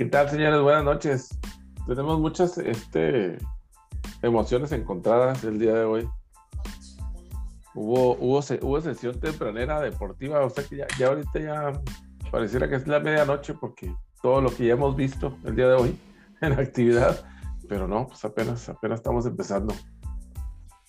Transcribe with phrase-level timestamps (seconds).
[0.00, 0.62] ¿Qué tal, señores?
[0.62, 1.38] Buenas noches.
[1.86, 3.36] Tenemos muchas este,
[4.22, 6.08] emociones encontradas el día de hoy.
[7.74, 11.82] Hubo, hubo, hubo sesión tempranera deportiva, o sea que ya, ya ahorita ya
[12.30, 15.74] pareciera que es la medianoche porque todo lo que ya hemos visto el día de
[15.74, 15.98] hoy
[16.40, 17.22] en actividad,
[17.68, 19.74] pero no, pues apenas, apenas estamos empezando.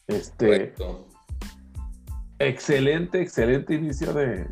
[0.07, 0.73] Este,
[2.39, 4.50] excelente, excelente inicio de,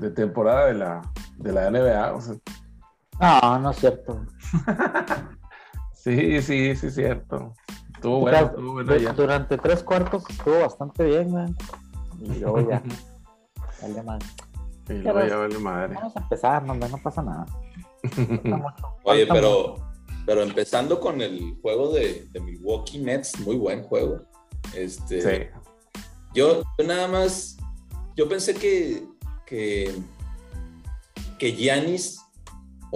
[0.00, 2.12] de, temporada de la, de la NBA.
[2.12, 2.34] O sea.
[3.20, 4.26] No, no es cierto.
[5.92, 7.52] sí, sí, sí, es cierto.
[7.94, 9.12] Estuvo bueno, estuvo bueno ya.
[9.12, 11.56] Durante tres cuartos estuvo bastante bien, man.
[12.20, 12.82] Y luego ya.
[13.82, 14.26] vale madre.
[14.88, 15.94] Y luego ya vale madre.
[15.94, 17.46] Vamos a empezar, no, no pasa nada.
[19.04, 19.76] Oye, pero,
[20.26, 24.20] pero empezando con el juego de, de Milwaukee Nets, muy buen juego.
[24.74, 26.00] Este, sí.
[26.34, 27.56] yo, nada más,
[28.16, 29.06] yo pensé que,
[29.46, 29.94] que,
[31.38, 32.23] que Giannis,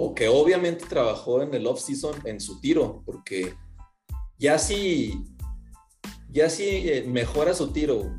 [0.01, 3.53] o que obviamente trabajó en el off-season en su tiro, porque
[4.37, 5.25] ya si,
[6.29, 8.09] ya si eh, mejora su tiro,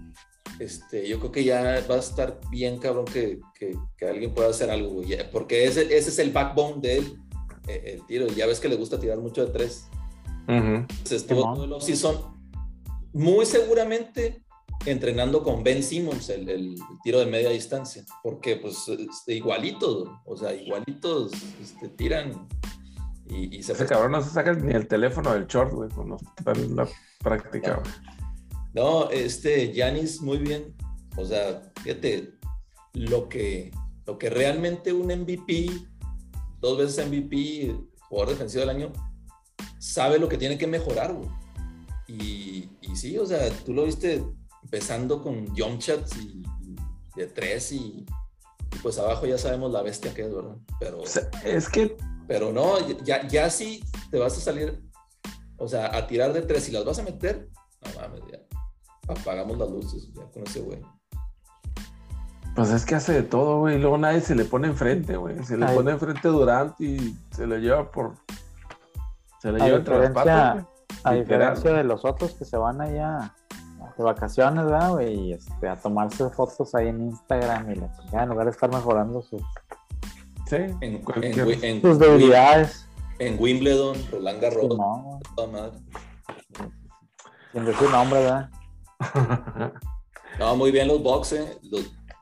[0.58, 4.70] este, yo creo que ya va a estar bien cabrón que, que, alguien pueda hacer
[4.70, 5.00] algo,
[5.32, 7.18] porque ese, ese, es el backbone de él,
[7.66, 9.86] eh, el tiro, ya ves que le gusta tirar mucho de tres.
[11.10, 12.38] estuvo todo el off-season.
[13.14, 14.44] Muy seguramente
[14.86, 20.54] entrenando con Ben Simmons el, tiro de media distancia, porque pues este, igualitos, o sea,
[20.54, 22.48] igualitos este, tiran
[23.28, 23.72] y, se...
[23.72, 26.88] Ese cabrón no se saca ni el teléfono del short, güey, cuando está en la
[27.22, 27.80] práctica.
[28.74, 30.74] No, este, Yanis muy bien,
[31.16, 32.34] o sea, fíjate,
[32.94, 33.70] lo que,
[34.06, 35.70] lo que realmente un MVP,
[36.60, 37.76] dos veces MVP,
[38.08, 38.92] jugador defensivo del año,
[39.78, 41.28] sabe lo que tiene que mejorar, güey.
[42.08, 44.24] Y, y sí, o sea, tú lo viste
[44.70, 46.42] empezando con jump shots y,
[47.16, 48.06] de tres y,
[48.82, 50.56] pues abajo ya sabemos la bestia que es, ¿verdad?
[50.78, 51.02] Pero
[51.44, 51.96] es que
[52.28, 53.82] pero no, ya, ya sí
[54.12, 54.80] te vas a salir,
[55.56, 57.48] o sea, a tirar de tres y las vas a meter,
[57.84, 58.38] no mames, ya
[59.08, 60.80] apagamos las luces ya con ese güey.
[62.54, 63.78] Pues es que hace de todo, güey.
[63.80, 65.42] Luego nadie se le pone enfrente, güey.
[65.44, 68.14] Se le pone enfrente Durant y se le lleva por.
[69.40, 70.66] Se le lleva entre las patas.
[71.02, 73.34] A diferencia de los otros que se van allá
[74.00, 75.14] de vacaciones, ¿verdad, güey?
[75.14, 78.70] Y este, a tomarse fotos ahí en Instagram y la chingada, en lugar de estar
[78.72, 79.42] mejorando sus,
[80.46, 82.86] sí, en, sus debilidades.
[83.18, 85.78] En Wimbledon, Roland Garros, no, toda madre.
[87.52, 88.50] Sin decir nombre, ¿verdad?
[90.38, 91.58] no, muy bien los boxes.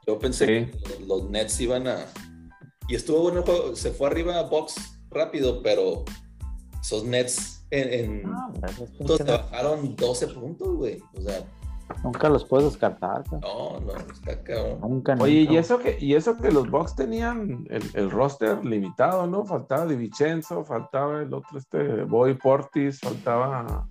[0.07, 0.73] yo pensé que
[1.07, 2.07] los, Nets iban a.
[2.89, 3.77] Y estuvo bueno el juego.
[3.77, 6.05] Se fue arriba a box rápido, pero
[6.81, 8.51] esos Nets en, ah,
[8.97, 10.99] puntos te bajaron 12 puntos, güey.
[11.17, 11.45] O sea.
[12.05, 13.25] Nunca los puedes descartar.
[13.33, 14.81] No, no, está cabrón.
[14.81, 19.45] Nunca, Oye, y eso que, y eso que los Bucks tenían el, roster limitado, ¿no?
[19.45, 23.89] Faltaba Di Vincenzo, faltaba el otro, este, Boy Portis, faltaba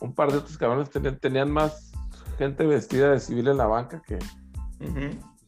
[0.00, 1.92] un par de otros cabrones tenían, tenían más
[2.38, 4.18] gente vestida de civil en la banca que,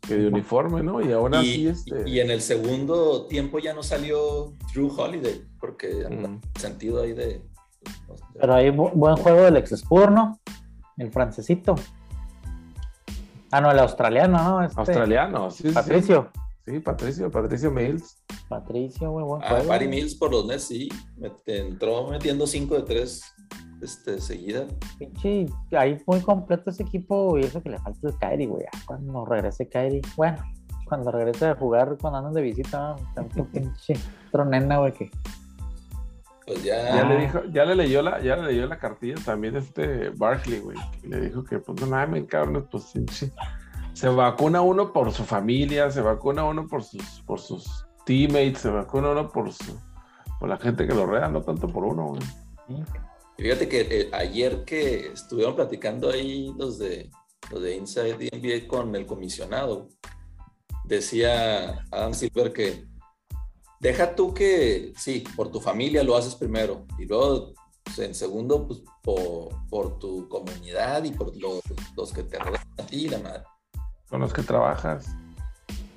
[0.01, 1.03] que de uniforme, ¿no?
[1.03, 2.09] Y ahora sí, este...
[2.09, 6.59] Y en el segundo tiempo ya no salió Drew Holiday, porque mm.
[6.59, 7.43] sentido ahí de...
[8.39, 10.39] Pero hay buen juego del ex ¿no?
[10.97, 11.75] El francesito.
[13.51, 14.63] Ah, no, el australiano, ¿no?
[14.63, 14.81] Este...
[14.81, 15.71] Australiano, sí.
[15.71, 16.31] Patricio.
[16.65, 16.81] Sí.
[16.81, 18.25] Patricio, Patricio Mills.
[18.49, 19.73] Patricio, muy buen ah, juego.
[19.73, 20.89] Ah, Mills por los Nets, sí.
[21.47, 23.23] entró metiendo 5 de 3
[23.83, 24.67] este, seguida.
[24.99, 28.65] Pinche, ahí muy completo ese equipo y eso que le falta el Kairi, güey.
[28.87, 30.39] Cuando regrese Kairi, bueno,
[30.87, 33.95] cuando regrese a jugar cuando andan de visita, tanto pinche
[34.33, 35.11] tronena, güey, que.
[36.47, 36.95] Pues ya.
[36.95, 40.61] Ya le dijo, ya le leyó la, ya le leyó la cartilla también este Barkley,
[40.61, 40.77] güey.
[41.03, 43.33] Le dijo que pues no mames, cabrón, pues pinche.
[43.93, 48.71] Se vacuna uno por su familia, se vacuna uno por sus, por sus teammates, se
[48.71, 49.77] vacuna uno por su,
[50.39, 52.23] por la gente que lo rodea, no tanto por uno, güey.
[53.37, 57.11] Fíjate que eh, ayer que estuvieron platicando ahí los de,
[57.51, 59.89] los de Inside NBA con el comisionado,
[60.85, 62.85] decía Adam Silver que
[63.81, 67.53] deja tú que, sí, por tu familia lo haces primero y luego
[67.99, 73.19] en segundo, pues por, tu comunidad y por los, que te rodean a ti, la
[73.19, 73.43] madre.
[74.09, 75.07] Con los que trabajas.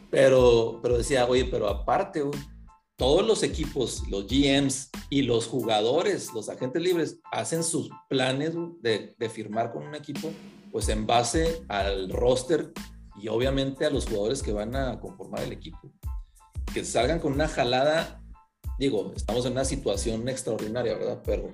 [0.10, 2.24] Pero, pero decía, oye, pero aparte,
[2.96, 9.30] todos los equipos, los GMs y los jugadores, los agentes libres, hacen sus planes de,
[9.30, 10.32] firmar con un equipo,
[10.72, 12.72] pues en base al roster
[13.22, 15.92] y obviamente a los jugadores que van a conformar el equipo.
[16.74, 18.22] Que salgan con una jalada,
[18.78, 21.22] digo, estamos en una situación extraordinaria, ¿verdad?
[21.26, 21.54] Pero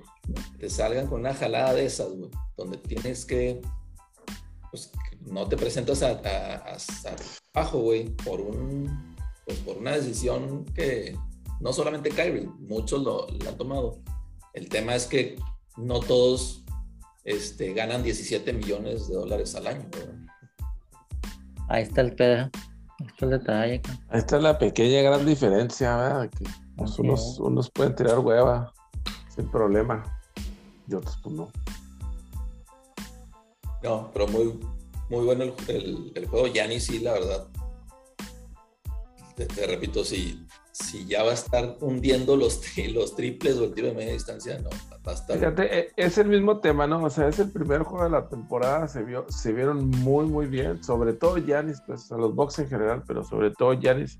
[0.58, 2.08] que salgan con una jalada de esas,
[2.56, 3.60] donde tienes que,
[4.70, 4.90] pues,
[5.22, 6.20] no te presentas a,
[7.54, 11.16] a, güey, por un, pues, por una decisión que
[11.60, 13.98] no solamente Kyrie, muchos lo, han tomado.
[14.52, 15.36] El tema es que
[15.76, 16.64] no todos
[17.24, 19.88] este, ganan 17 millones de dólares al año.
[21.68, 22.50] Ahí está el pedo.
[22.98, 23.82] Ahí está el detalle.
[24.08, 26.30] Ahí está la pequeña gran diferencia, ¿verdad?
[26.30, 26.44] Que
[26.98, 28.72] unos, unos, pueden tirar hueva
[29.34, 30.02] sin problema
[30.88, 31.50] y otros pues no.
[33.82, 34.58] No, pero muy,
[35.10, 36.46] muy bueno el, el, el juego.
[36.46, 37.48] Yanni sí, la verdad.
[39.36, 42.60] Te, repito, si, si ya va a estar hundiendo los,
[42.92, 44.70] los triples o el tiro de media distancia, no,
[45.28, 47.04] Fíjate, e, es el mismo tema, ¿no?
[47.04, 50.46] O sea, es el primer juego de la temporada, se, vio, se vieron muy, muy
[50.46, 50.82] bien.
[50.82, 54.18] Sobre todo Yanis, pues a los box en general, pero sobre todo Yanis.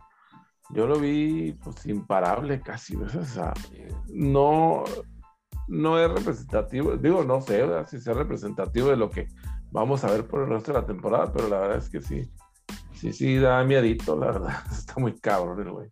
[0.71, 3.55] Yo lo vi pues imparable casi, o sea,
[4.09, 4.83] no,
[5.69, 9.29] no es representativo, digo, no sé si es representativo de lo que
[9.71, 12.29] vamos a ver por el resto de la temporada, pero la verdad es que sí,
[12.95, 15.91] sí, sí, da miedito, la verdad, está muy cabrón el güey.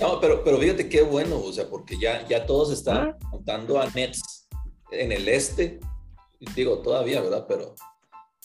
[0.00, 3.88] No, pero, pero fíjate qué bueno, o sea, porque ya, ya todos están contando a
[3.90, 4.48] Nets
[4.90, 5.80] en el este,
[6.54, 7.46] digo, todavía, ¿verdad?
[7.48, 7.74] Pero,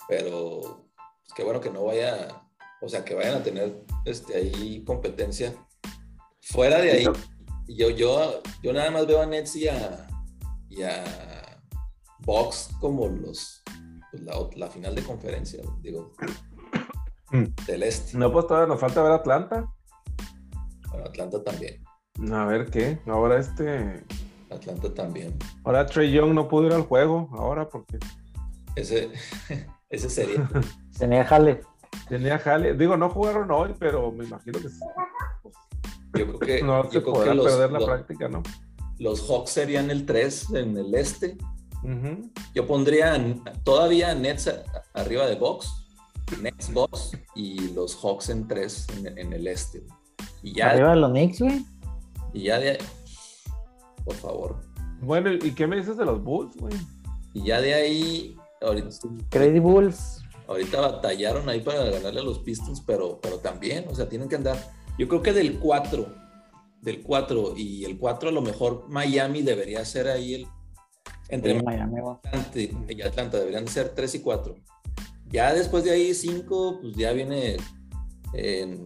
[0.08, 2.44] pero, pues qué bueno que no vaya,
[2.82, 5.54] o sea, que vayan a tener este, ahí competencia.
[6.42, 7.06] Fuera de ahí,
[7.68, 10.08] yo, yo, yo nada más veo a Nets y a,
[10.70, 11.04] y a
[12.20, 13.64] Box como los
[14.12, 16.14] pues, la, final de conferencia, digo,
[17.32, 17.66] mm.
[17.66, 18.18] del este.
[18.18, 19.75] No, pues todavía nos falta ver Atlanta.
[20.96, 21.84] Bueno, Atlanta también.
[22.32, 24.04] A ver qué, ahora este.
[24.50, 25.38] Atlanta también.
[25.66, 28.00] Ahora Trey Young no pudo ir al juego, ahora porque.
[28.76, 29.12] Ese,
[29.90, 30.50] ese sería.
[30.98, 31.62] Tenía jale.
[32.08, 32.76] Tenía jale.
[32.76, 34.70] Digo, no jugaron hoy, pero me imagino que.
[36.20, 36.64] yo creo que.
[36.64, 38.42] No se podrá perder la práctica, ¿no?
[38.98, 41.38] Los Hawks serían el 3 en el este
[42.54, 43.16] yo pondría
[43.64, 44.50] todavía Nets
[44.94, 45.72] arriba de Box,
[46.42, 48.88] Nets Box y los Hawks en 3
[49.18, 49.84] en, el este.
[50.46, 51.66] Y ya, arriba de los Knicks, güey.
[52.32, 52.78] Y ya de ahí,
[54.04, 54.62] por favor.
[55.02, 56.76] Bueno, ¿y qué me dices de los Bulls, güey?
[57.34, 58.90] Y ya de ahí, ahorita,
[59.30, 60.22] Crazy Bulls.
[60.48, 64.36] Ahorita batallaron ahí para ganarle a los Pistons, pero, pero también, o sea, tienen que
[64.36, 64.58] andar.
[65.00, 66.06] Yo creo que del 4,
[66.80, 70.48] del 4 y el 4 a lo mejor Miami debería ser ahí el
[71.30, 72.00] entre Miami
[72.88, 74.56] y Atlanta deberían ser 3 y 4.
[75.30, 77.58] Ya después de ahí 5, pues ya viene
[78.36, 78.86] en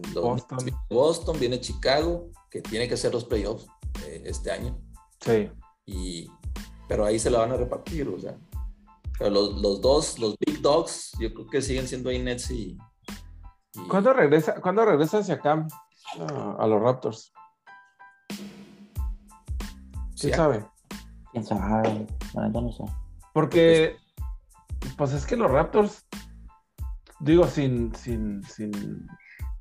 [0.88, 1.38] Boston.
[1.38, 3.66] viene Chicago, que tiene que ser los playoffs
[4.06, 4.78] eh, este año.
[5.20, 5.50] Sí.
[5.86, 6.30] Y,
[6.88, 8.36] pero ahí se la van a repartir, o sea.
[9.18, 12.78] Pero los, los dos, los Big Dogs, yo creo que siguen siendo ahí Nets y.
[13.88, 15.66] ¿Cuándo, regresa, ¿Cuándo regresa hacia acá
[16.58, 17.32] a los Raptors?
[20.20, 20.66] ¿Quién sabe?
[21.32, 22.06] ¿Quién sabe?
[22.34, 22.84] no sé.
[23.32, 23.96] Porque,
[24.96, 26.06] pues es que los Raptors,
[27.20, 29.06] digo, sin, sin, sin,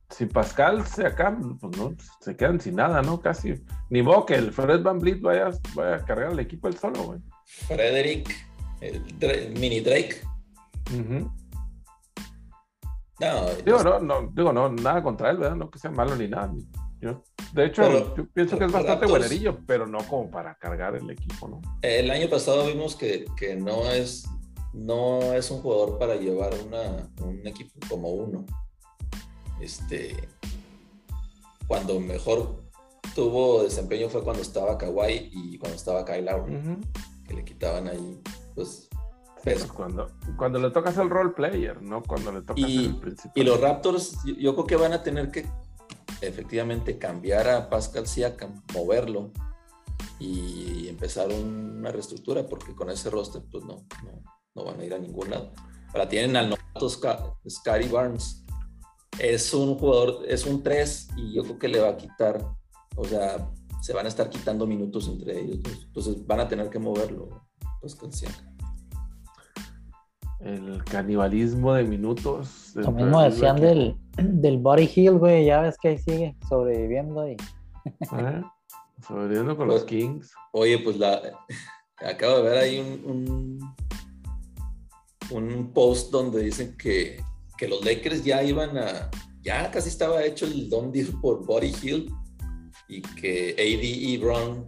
[0.09, 3.21] si Pascal se acá, pues no, se quedan sin nada, ¿no?
[3.21, 3.53] Casi.
[3.89, 7.03] Ni modo que el Fred Van Vliet vaya, vaya a cargar el equipo él solo,
[7.03, 7.19] güey.
[7.45, 8.35] Frederick,
[8.81, 10.21] el mini Drake.
[13.19, 15.55] No, digo, no, no, digo, no, nada contra él, ¿verdad?
[15.55, 16.51] No que sea malo ni nada.
[17.01, 17.23] Yo,
[17.53, 21.47] de hecho, yo pienso que es bastante buenerillo, pero no como para cargar el equipo,
[21.47, 21.61] ¿no?
[21.81, 24.25] El año pasado vimos que, que no, es,
[24.73, 28.45] no es un jugador para llevar una, un equipo como uno.
[29.59, 30.29] Este,
[31.67, 32.63] cuando mejor
[33.15, 36.79] tuvo desempeño fue cuando estaba Kawhi y cuando estaba Kyle Lowry,
[37.27, 38.21] que le quitaban ahí,
[38.55, 38.89] pues,
[39.43, 42.01] pues cuando, cuando le tocas el role player, ¿no?
[42.03, 43.31] Cuando le tocas el principal.
[43.35, 45.45] Y los Raptors, yo creo que van a tener que
[46.21, 49.31] efectivamente cambiar a Pascal Siakam, moverlo
[50.19, 53.85] y empezar una reestructura, porque con ese roster pues no,
[54.55, 55.53] no, van a ir a ningún lado.
[55.93, 58.43] Ahora tienen al novato Scotty Barnes.
[59.17, 62.45] Es un jugador, es un 3 y yo creo que le va a quitar,
[62.95, 63.49] o sea,
[63.81, 65.59] se van a estar quitando minutos entre ellos.
[65.83, 67.41] Entonces van a tener que moverlo
[67.81, 68.49] Pascal Siakam
[70.39, 72.71] el canibalismo de minutos.
[72.75, 77.37] Lo mismo decían del, del Body Hill, güey, ya ves que ahí sigue sobreviviendo y...
[79.07, 80.33] Sobreviviendo con los pues, Kings.
[80.51, 81.21] Oye, pues la
[81.97, 83.59] acabo de ver ahí un,
[85.31, 87.23] un, post donde dicen que,
[87.59, 89.09] que, los Lakers ya iban a,
[89.41, 92.11] ya casi estaba hecho el don deal por Body Hill
[92.87, 94.65] y que AD y Brown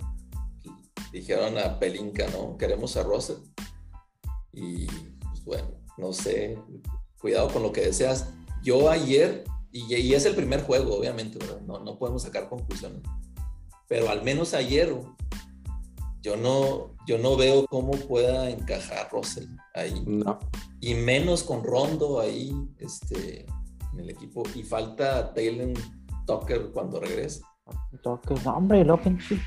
[1.12, 2.58] dijeron a Pelinka, ¿no?
[2.58, 3.38] Queremos a Russell.
[4.54, 4.88] Y
[5.44, 6.58] bueno, no sé,
[7.20, 8.30] cuidado con lo que deseas.
[8.64, 13.02] Yo ayer, y, es el primer juego, obviamente, No, no podemos sacar conclusiones,
[13.88, 14.94] pero al menos ayer
[16.22, 20.04] yo no, yo no veo cómo pueda encajar Russell ahí.
[20.06, 20.38] No.
[20.80, 23.46] Y menos con Rondo ahí este,
[23.94, 24.44] en el equipo.
[24.56, 25.74] Y falta Taylor
[26.28, 27.42] Tucker cuando regrese.
[28.04, 29.40] Toques, no, hombre, lo pinche.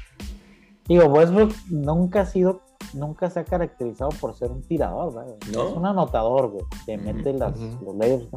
[0.86, 2.60] Digo, Westbrook nunca ha sido,
[2.92, 5.26] nunca se ha caracterizado por ser un tirador, güey.
[5.50, 8.28] Es un anotador, güey, que mete las, los layers,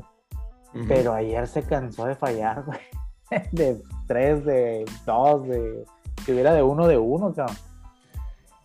[0.87, 2.79] Pero ayer se cansó de fallar, güey.
[3.51, 5.85] De tres, de dos, de.
[6.25, 7.57] que hubiera de uno de uno, cabrón.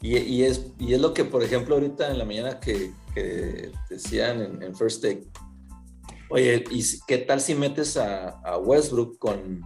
[0.03, 2.93] Y, es, y es lo que, por ejemplo, ahorita en la mañana que,
[3.89, 5.29] decían en, First Take.
[6.29, 9.63] Oye, ¿y qué tal si metes a, Westbrook con,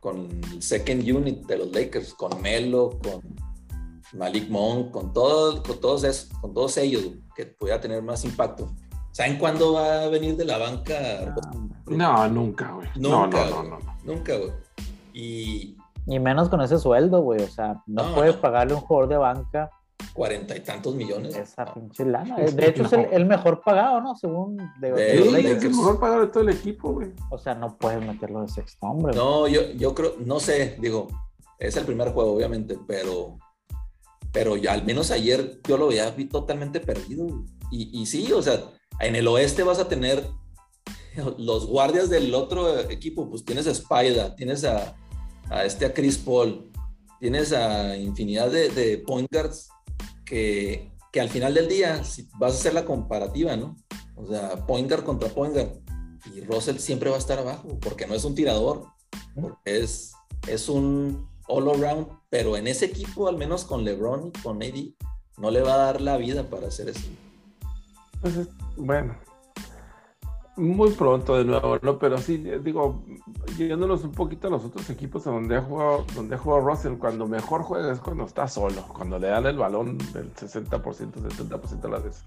[0.00, 2.12] con el second unit de los Lakers?
[2.12, 3.22] Con Melo, con
[4.12, 7.04] Malik Monk, con, todo, con, todos, esos, con todos ellos,
[7.34, 8.70] que pudiera tener más impacto.
[9.12, 11.34] ¿Saben cuándo va a venir de la banca?
[11.86, 12.88] No, nunca, güey.
[12.96, 14.52] Nunca, no, no, no, Nunca, güey.
[15.14, 17.40] Y, y menos con ese sueldo, güey.
[17.42, 19.70] O sea, no, puedes pagarle un jugador de banca
[20.12, 21.36] cuarenta y tantos millones.
[21.36, 22.36] Esa pinche lana.
[22.36, 24.14] De hecho, es el, mejor pagado, ¿no?
[24.16, 27.12] Según de, es el mejor pagado de todo el equipo, güey.
[27.30, 29.14] O sea, no puedes meterlo de sexto hombre.
[29.14, 31.08] No, yo, yo creo, no sé, digo,
[31.58, 33.38] es el primer juego, obviamente, pero,
[34.32, 37.26] pero ya al menos ayer yo lo veía totalmente perdido.
[37.70, 38.60] Y, y sí, o sea,
[39.00, 40.26] en el oeste vas a tener
[41.38, 44.96] los guardias del otro equipo, pues tienes a Spider, tienes a,
[45.50, 46.70] a este a Chris Paul,
[47.20, 49.68] tienes a infinidad de, de point guards
[50.28, 53.76] que, al final del día, si vas a hacer la comparativa, ¿no?
[54.14, 55.80] O sea, Pointer contra Pointer,
[56.32, 58.86] y Russell siempre va a estar abajo, porque no es un tirador,
[59.64, 60.12] es,
[60.46, 64.94] es un all around, pero en ese equipo, al menos con LeBron y con AD,
[65.38, 67.08] no le va a dar la vida para hacer eso.
[68.20, 69.16] Pues bueno,
[70.58, 71.98] muy pronto de nuevo, ¿no?
[71.98, 73.02] Pero sí, digo,
[73.56, 77.26] yéndonos un poquito a los otros equipos donde ha jugado, donde ha jugado Russell, cuando
[77.26, 81.88] mejor juega es cuando está solo, cuando le dan el balón del 60%, 70% de
[81.88, 82.24] las veces.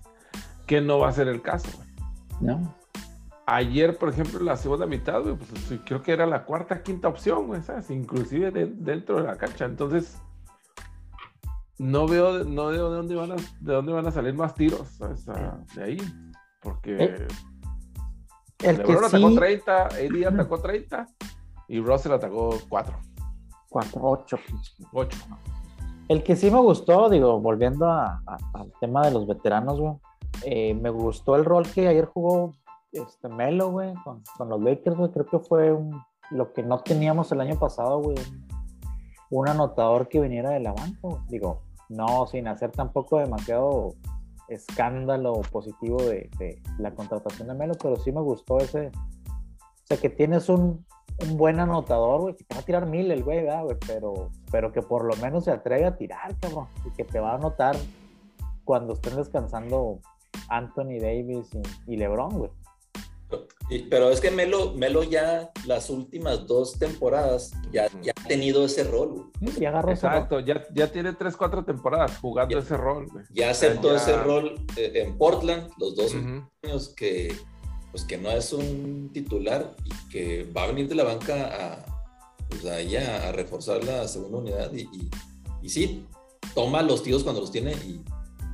[0.65, 1.69] Que no va a ser el caso,
[2.39, 2.75] No.
[3.47, 7.47] Ayer, por ejemplo, en la segunda mitad, pues creo que era la cuarta, quinta opción,
[7.47, 7.89] güey, ¿sabes?
[7.89, 9.65] Inclusive dentro de la cancha.
[9.65, 10.21] Entonces,
[11.77, 14.88] no veo, no veo de dónde van a, de dónde van a salir más tiros,
[14.89, 15.25] ¿sabes?
[15.75, 15.97] de ahí.
[16.61, 16.95] Porque.
[17.03, 17.27] Eh,
[18.63, 21.08] el LeBron atacó 30, AD atacó 30
[21.68, 22.96] y Russell atacó 4.
[23.70, 24.39] 4, 8.
[24.94, 25.18] 8.
[26.10, 29.94] El que sí me gustó, digo, volviendo al tema de los veteranos, güey,
[30.44, 32.53] eh, me gustó el rol que ayer jugó
[32.91, 35.12] este Melo, güey, con, con, los Lakers, güey.
[35.12, 36.01] Creo que fue un,
[36.32, 38.18] lo que no teníamos el año pasado, güey.
[39.30, 43.94] Un anotador que viniera de la banca, Digo, no sin hacer tampoco demasiado
[44.53, 46.29] escándalo positivo de,
[46.77, 48.88] la contratación de Melo, pero sí me gustó ese.
[48.88, 50.86] O sea, que tienes un,
[51.34, 54.81] buen anotador, güey, que te va a tirar mil el güey, güey, pero, pero que
[54.81, 57.75] por lo menos se atreve a tirar, cabrón, y que te va a anotar
[58.63, 60.00] cuando estén descansando
[60.50, 61.50] Anthony Davis
[61.88, 62.51] y, y LeBron, güey
[63.79, 68.83] pero es que Melo, Melo ya las últimas dos temporadas ya, ya ha tenido ese
[68.83, 69.31] rol.
[69.59, 73.07] Ya agarró Exacto, Ya, ya tiene tres, cuatro temporadas jugando ese rol.
[73.29, 76.13] Ya aceptó ese rol eh, en Portland, los dos
[76.63, 77.33] años que,
[77.91, 81.85] pues que no es un titular y que va a venir de la banca a,
[82.49, 84.89] pues a reforzar la segunda unidad y,
[85.61, 86.05] y, sí,
[86.53, 88.03] toma los tíos cuando los tiene y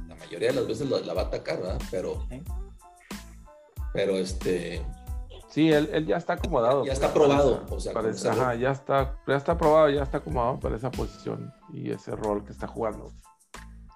[0.07, 1.81] la mayoría de las veces la, va a atacar, ¿verdad?
[1.89, 2.27] Pero...
[3.93, 4.85] Pero este.
[5.57, 6.85] Sí, él, ya está acomodado.
[6.85, 7.65] Ya está probado.
[7.67, 11.89] o sea, ajá, ya está, ya está probado, ya está acomodado para esa posición y
[11.89, 13.11] ese rol que está jugando.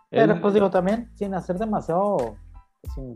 [0.09, 2.33] Pero pues digo, también sin hacer demasiado,
[2.95, 3.15] sin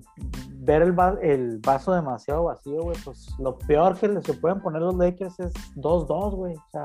[0.63, 4.93] ver el, el vaso demasiado vacío, güey, pues lo peor que se pueden poner los
[4.93, 6.53] Lakers es 2-2, güey.
[6.53, 6.83] O sea,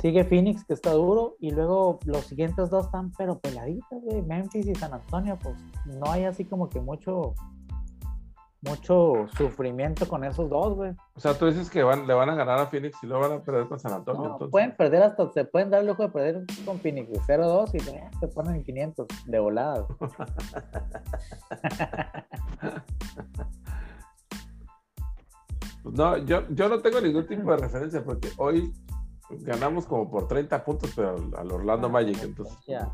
[0.00, 4.22] sigue Phoenix, que está duro, y luego los siguientes dos están pero peladitos, güey.
[4.22, 7.34] Memphis y San Antonio, pues no hay así como que mucho
[8.62, 10.92] mucho sufrimiento con esos dos, güey.
[11.14, 13.38] O sea, tú dices que van, le van a ganar a Phoenix y luego van
[13.38, 14.38] a perder con San Antonio.
[14.40, 17.80] No, pueden perder hasta, se pueden dar el lujo de perder con Phoenix 0-2 y
[17.80, 19.86] se ponen en 500 de volada.
[25.84, 28.72] no, yo, yo no tengo ningún tipo de referencia porque hoy
[29.28, 32.56] ganamos como por 30 puntos, pero al Orlando ah, Magic, entonces.
[32.66, 32.92] Ya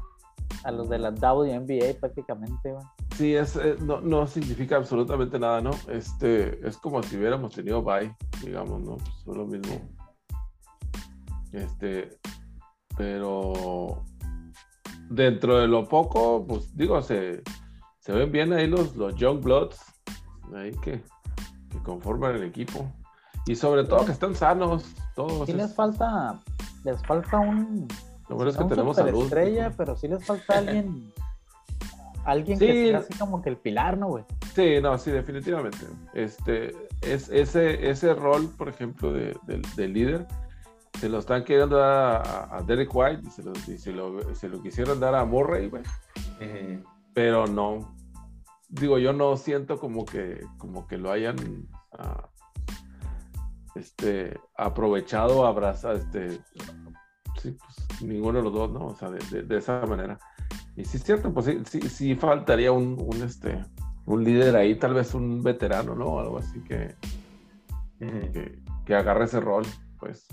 [0.65, 2.75] a los de la WNBA prácticamente.
[3.17, 5.71] Sí, es, eh, no, no, significa absolutamente nada, ¿no?
[5.89, 8.15] Este, es como si hubiéramos tenido bye,
[8.45, 8.97] digamos, ¿no?
[9.25, 9.81] Pues lo mismo.
[11.53, 12.19] Este,
[12.97, 14.05] pero
[15.09, 17.43] dentro de lo poco, pues digo, se,
[18.01, 19.79] se ven bien ahí los, los Young Bloods,
[20.55, 21.03] ahí que,
[21.71, 22.93] que conforman el equipo.
[23.47, 25.47] Y sobre todo que están sanos, todos.
[25.47, 26.39] Sí les falta,
[26.85, 27.89] les falta un,
[28.29, 29.25] lo bueno es que tenemos salud.
[29.25, 31.13] estrella, pero sí les falta alguien.
[32.25, 34.25] alguien que sea así como que el pilar, ¿no, güey?
[34.55, 35.87] Sí, no, sí, definitivamente.
[36.13, 40.27] Este, es ese, ese rol, por ejemplo, de, líder,
[41.01, 43.55] se lo están queriendo dar a, Derek White y, se lo,
[44.35, 45.83] se, lo, quisieron dar a Murray, güey.
[47.15, 47.97] Pero no.
[48.69, 51.37] Digo, yo no siento como que, como que lo hayan
[51.93, 52.29] ah,
[53.75, 56.41] este, aprovechado, abrazado, este,
[57.41, 58.87] sí, pues, ninguno de los dos, ¿no?
[58.87, 60.19] O sea, de, esa manera.
[60.77, 63.65] Y sí es cierto, pues sí, sí, faltaría un, un, este,
[64.07, 66.19] un líder ahí, tal vez un veterano, ¿no?
[66.19, 66.95] Algo así que,
[67.99, 69.65] que, que agarre ese rol,
[69.99, 70.27] pues.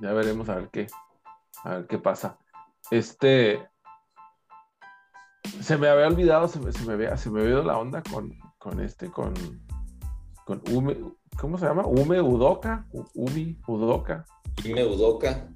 [0.00, 0.86] Ya veremos a ver qué,
[1.64, 2.38] a ver qué pasa.
[2.90, 3.66] Este,
[5.60, 8.02] se me había olvidado, se me, se me había, se me había ido la onda
[8.02, 9.34] con, con este, con,
[10.44, 10.96] con Ume,
[11.40, 11.86] ¿cómo se llama?
[11.86, 14.24] Ume Udoka, Umi Udoka.
[14.64, 15.48] Ime Udoka.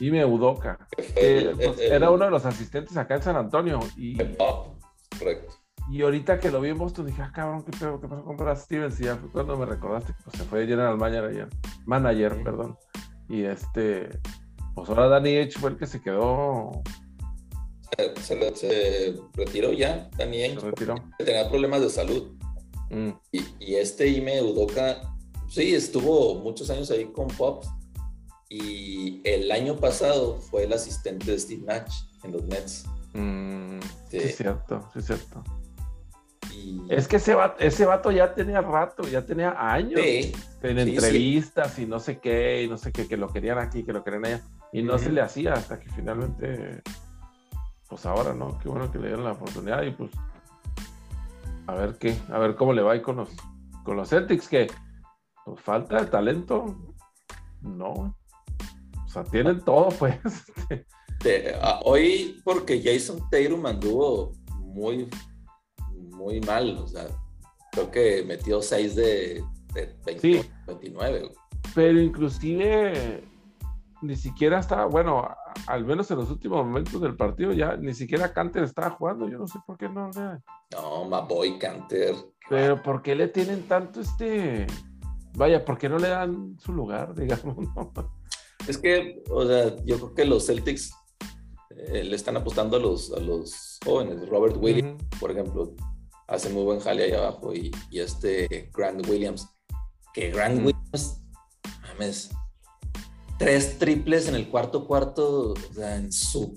[0.00, 0.86] Ime Udoka.
[0.94, 3.80] Pues, era uno de los asistentes acá en San Antonio.
[3.96, 4.16] Y,
[5.18, 5.54] correcto.
[5.90, 8.36] Y ahorita que lo vi en Boston dije, ah, cabrón, ¿qué, pedo, qué pasó con
[8.36, 9.00] Brad Stevens?
[9.00, 11.48] Y ya fue cuando me recordaste que pues, se fue General Manager.
[11.86, 12.76] Manager, perdón.
[13.28, 14.10] Y este,
[14.74, 16.82] pues ahora Danny H fue el que se quedó.
[18.20, 20.60] Se, retiró ya, Danny H.
[20.60, 20.94] retiró.
[21.18, 22.36] Tenía problemas de salud.
[22.90, 23.10] Mm.
[23.32, 25.00] Y, este Ime Udoka,
[25.48, 27.68] sí, estuvo muchos años ahí con Pops.
[28.50, 32.86] Y el año pasado fue el asistente de Steve Nash en los Nets.
[33.12, 33.78] Mm,
[34.10, 35.44] sí, es cierto, sí, es cierto.
[36.88, 40.00] Es que ese vato, ese vato ya tenía rato, ya tenía años
[40.62, 43.92] en entrevistas y no sé qué, y no sé qué, que lo querían aquí, que
[43.92, 46.82] lo querían allá, y no se le hacía hasta que finalmente,
[47.88, 48.58] pues ahora, ¿no?
[48.58, 50.10] Qué bueno que le dieron la oportunidad y pues
[51.66, 53.28] a ver qué, a ver cómo le va ahí con los,
[53.84, 54.68] con los Celtics, que
[55.54, 56.76] pues, falta el talento,
[57.60, 60.18] no, o sea, tienen todo, pues.
[61.84, 65.08] hoy, porque Jason Tatum anduvo muy
[66.18, 66.76] muy mal.
[66.78, 67.06] O sea,
[67.72, 69.44] creo que metió 6 de,
[70.04, 71.32] 29.
[71.74, 73.24] Pero inclusive
[74.02, 75.28] ni siquiera estaba, bueno,
[75.66, 79.28] al menos en los últimos momentos del partido ya ni siquiera Canter estaba jugando.
[79.28, 80.10] Yo no sé por qué no.
[80.72, 82.14] No, Maboy Canter.
[82.48, 84.66] Pero ¿por qué le tienen tanto este...
[85.38, 87.56] Vaya, ¿por qué no le dan su lugar, digamos?
[88.66, 90.92] Es que, o sea, yo creo que los Celtics
[91.70, 94.28] eh, le están apostando a los, a los jóvenes.
[94.28, 95.74] Robert Williams, por ejemplo,
[96.26, 97.54] hace muy buen jale ahí abajo.
[97.54, 99.48] Y, este Grant Williams,
[100.12, 101.22] que Grant Williams,
[101.82, 102.30] mames,
[103.38, 106.52] tres triples en el cuarto cuarto, o sea, en su.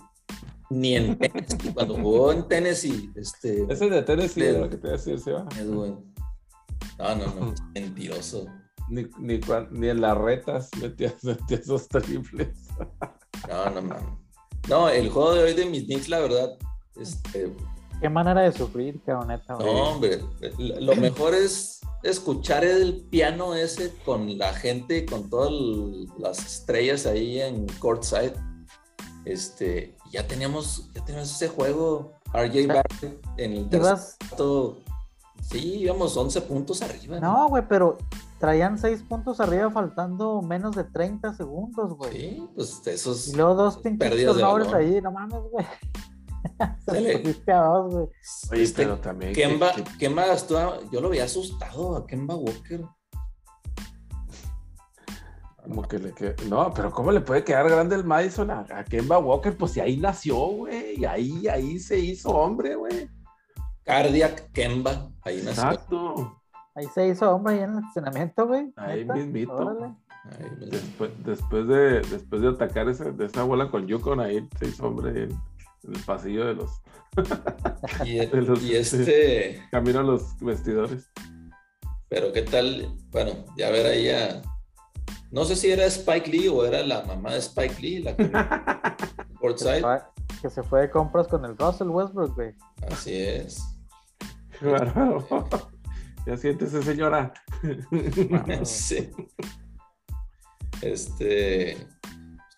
[0.71, 3.11] Ni en Tennessee, cuando jugó en Tennessee.
[3.15, 5.47] Este, Ese de Tennessee lo que te iba a decir, se va.
[5.59, 6.03] Es bueno.
[6.97, 8.47] No, no, no, mentiroso.
[8.91, 9.39] Ni, ni,
[9.71, 11.15] ni, en las retas metía,
[11.49, 12.49] esos triples.
[13.47, 14.19] No, no, man.
[14.67, 16.57] No, el juego de hoy de mis Knicks, la verdad,
[16.95, 17.55] este,
[18.01, 19.55] Qué manera de sufrir, cabrón, neta.
[19.57, 20.21] No, hombre,
[20.57, 25.51] lo mejor es escuchar el piano ese con la gente, con todas
[26.17, 28.33] las estrellas ahí en courtside.
[29.23, 32.13] Este, ya teníamos, ya teníamos ese juego.
[32.33, 33.97] RJ Barrett en el tercer
[35.41, 37.19] Sí, íbamos 11 puntos arriba.
[37.19, 37.97] No, güey, pero
[38.41, 42.11] traían 6 puntos arriba faltando menos de 30 segundos, güey.
[42.11, 43.29] Sí, pues esos.
[43.29, 44.11] Y luego dos pinches
[44.73, 45.65] ahí, no mames, güey.
[46.87, 49.33] Oye, este, pero también.
[49.33, 49.71] Kemba,
[50.91, 52.83] yo lo había asustado a Kemba Walker.
[55.61, 56.11] Como que le
[56.49, 59.55] No, pero ¿cómo le puede quedar grande el Madison a, Kemba Walker?
[59.55, 60.99] Pues si ahí nació, güey.
[60.99, 63.07] Y ahí, ahí se hizo hombre, güey.
[63.83, 65.63] Cardiac Kemba, ahí nació.
[65.63, 66.40] Exacto.
[66.81, 68.73] Ahí se hizo hombre ahí en el entrenamiento, güey.
[68.75, 69.95] Ahí mismito.
[70.59, 74.87] después, después, de, después de atacar esa, de esa bola con Yukon, ahí se hizo
[74.87, 75.39] hombre en
[75.93, 76.81] el pasillo de los.
[78.05, 78.17] y,
[78.75, 79.61] este.
[79.69, 81.11] Camino a los vestidores.
[82.09, 84.41] Pero qué tal, bueno, ya ver ahí a.
[85.29, 88.31] No sé si era Spike Lee o era la mamá de Spike Lee, la que.
[90.41, 92.55] que se fue de compras con el Russell Westbrook, güey.
[92.89, 93.61] Así es.
[94.59, 95.27] Claro.
[96.25, 97.33] Ya siéntese, señora.
[98.63, 99.09] sí.
[100.81, 101.77] Este.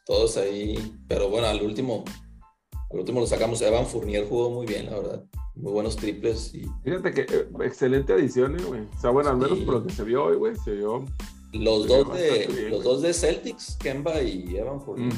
[0.06, 0.96] Todos ahí.
[1.08, 2.04] Pero bueno, al último,
[2.92, 3.62] al último lo sacamos.
[3.62, 5.26] Evan Fournier jugó muy bien, la verdad.
[5.56, 6.54] Muy buenos triples.
[6.54, 6.66] Y...
[6.84, 8.82] Fíjate que eh, excelente adición, güey.
[8.82, 11.06] O sea, bueno, al menos por lo que se vio hoy, güey, se vio.
[11.54, 15.14] Los, dos, de, los dos de Celtics, Kemba y Evan Fournier.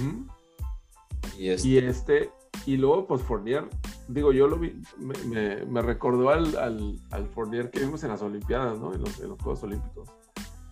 [1.39, 1.67] y, este...
[1.67, 2.29] y, este...
[2.65, 3.69] y luego, pues Fournier,
[4.07, 8.21] digo, yo lo vi, me, me, recordó al, al, al, Fournier que vimos en las
[8.21, 8.93] Olimpiadas, ¿no?
[8.93, 10.09] En los, en los Juegos Olímpicos.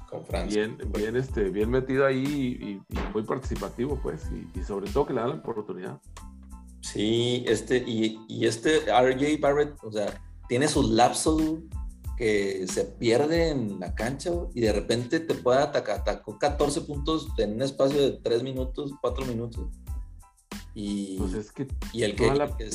[0.09, 0.67] Con Francia.
[0.67, 5.13] Bien, bien, este, bien metido ahí y, muy participativo, pues, y, y sobre todo que
[5.13, 5.99] le dan la oportunidad.
[6.81, 11.41] Sí, este, y, y este RJ Barrett, o sea, tiene sus lapsos
[12.17, 16.01] que se pierde en la cancha y de repente te puede atacar.
[16.01, 19.69] Atacó 14 puntos en un espacio de 3 minutos, 4 minutos.
[20.75, 22.69] Y, pues que y el que, que,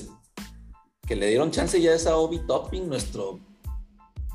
[1.17, 3.41] le dieron chance ya es a Obi Topping, nuestro,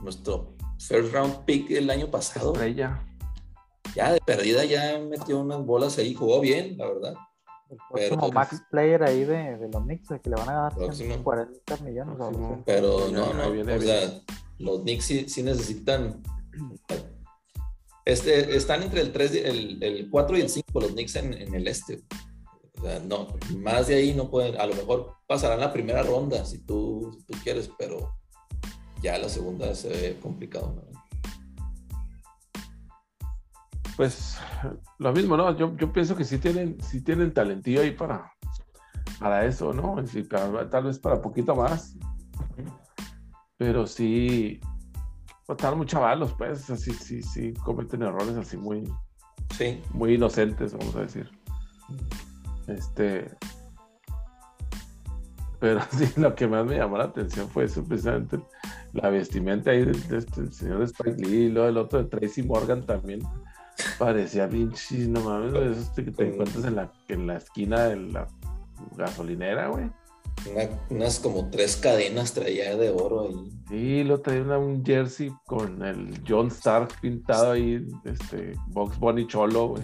[0.02, 2.54] nuestro first round pick el año pasado.
[3.96, 7.14] Ya de perdida ya metió unas bolas ahí, jugó bien, la verdad.
[7.70, 10.74] El próximo max player ahí de, de, los Knicks, que le van a dar
[11.24, 12.18] 40 millones.
[12.66, 14.22] pero no, no, o sea,
[14.60, 16.22] los Knicks sí, necesitan.
[18.06, 21.56] Este, están entre el, 3, el, el 4 y el 5 los Knicks en, en,
[21.56, 22.04] el este.
[22.84, 24.60] O sea, no, más de ahí no pueden.
[24.60, 28.14] A lo mejor pasarán la primera ronda si tú, si tú quieres, pero
[29.02, 30.76] ya la segunda se ve complicado.
[30.76, 30.94] ¿no?
[33.96, 34.38] Pues
[35.00, 35.56] lo mismo, ¿no?
[35.56, 38.34] Yo, yo pienso que sí tienen, sí tienen talentillo ahí para,
[39.18, 39.96] para eso, ¿no?
[40.70, 41.96] tal vez para poquito más.
[43.56, 44.60] Pero sí,
[45.46, 48.84] pues, están muy chavalos, pues, así, sí, sí, cometen errores así muy,
[49.58, 49.82] sí.
[49.94, 51.32] muy inocentes, vamos a decir.
[52.68, 53.30] Este,
[55.60, 58.40] pero sí, lo que más me llamó la atención fue eso, precisamente
[58.94, 62.86] la vestimenta ahí de, este señor Spike Lee y luego el otro de Tracy Morgan
[62.86, 63.22] también
[63.98, 68.28] Parecía pinche, no mames, eso que te encuentras en la, en la esquina de la
[68.96, 69.90] gasolinera, güey.
[70.90, 73.50] unas como tres cadenas traía de oro ahí.
[73.70, 79.70] Sí, lo traía un jersey con el John Stark pintado ahí, este, Box Bunny Cholo,
[79.70, 79.84] güey.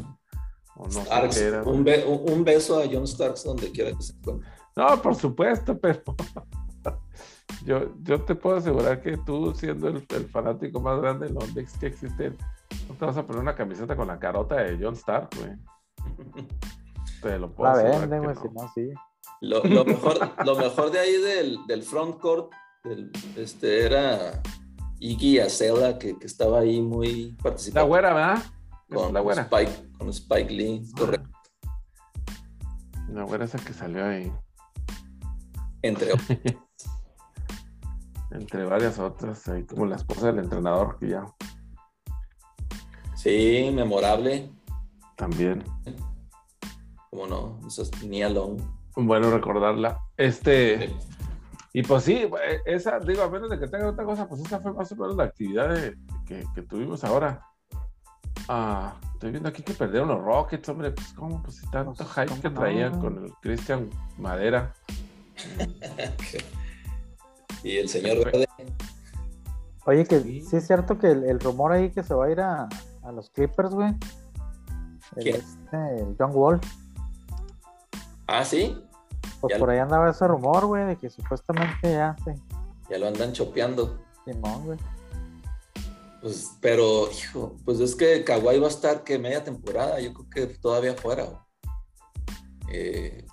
[0.79, 4.49] Un, un, beso a John Starks donde quiera que se encuentre.
[4.75, 6.01] No, por supuesto, pero
[7.65, 11.77] yo, yo te puedo asegurar que tú, siendo el, fanático más grande de los Knicks
[11.77, 12.37] que existen,
[12.87, 15.51] no te vas a poner una camiseta con la carota de John Stark, güey.
[17.21, 18.89] Te lo puedo la venden, güey, si no, sí.
[19.41, 22.53] Lo, lo, mejor, lo mejor de ahí del, del front court
[22.85, 24.41] del, este, era
[24.99, 27.81] Iggy Azela, que, que estaba ahí muy participando.
[27.81, 28.43] La güera, ¿verdad?
[28.89, 29.43] Con, la güera.
[29.43, 31.29] Spike, con Spike Lee, correcto.
[33.09, 34.31] La güera esa que salió ahí.
[35.81, 36.11] Entre
[38.31, 41.25] Entre varias otras, ahí como la esposa del entrenador, que ya
[43.19, 44.49] Sí, memorable.
[45.17, 45.61] También.
[47.09, 47.59] ¿Cómo no?
[47.67, 48.61] Esa es Nia Long.
[48.95, 49.99] Bueno recordarla.
[50.15, 50.95] Este.
[51.73, 54.61] Y pues sí, eh, esa, digo, a menos de que tenga otra cosa, pues esa
[54.61, 55.75] fue más o menos la actividad
[56.25, 57.45] que, tuvimos ahora.
[58.51, 62.41] Ah, estoy viendo aquí que perdieron los Rockets, hombre, pues cómo, pues tanto pues, hype
[62.41, 64.73] que traían con el Christian Madera.
[67.63, 68.47] y el señor Verde.
[69.85, 70.43] Oye, que sí.
[70.51, 72.67] es cierto que el, rumor ahí que se va a ir a,
[73.03, 73.93] a los Clippers, güey.
[75.15, 76.59] El, este, el John Wall.
[78.25, 78.83] Ah, sí.
[79.41, 82.31] Pues por ahí andaba ese rumor, güey, de que supuestamente ya sí.
[82.89, 83.99] Ya lo andan chopeando.
[84.25, 84.79] Simón, güey.
[86.21, 90.29] Pues, pero, hijo, pues es que Kawhi va a estar que media temporada, yo creo
[90.29, 91.45] que todavía fuera.
[92.71, 93.25] Eh,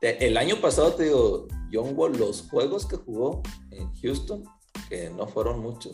[0.00, 4.44] el año pasado, te digo, John Wall, los juegos que jugó en Houston,
[4.88, 5.92] que no fueron muchos,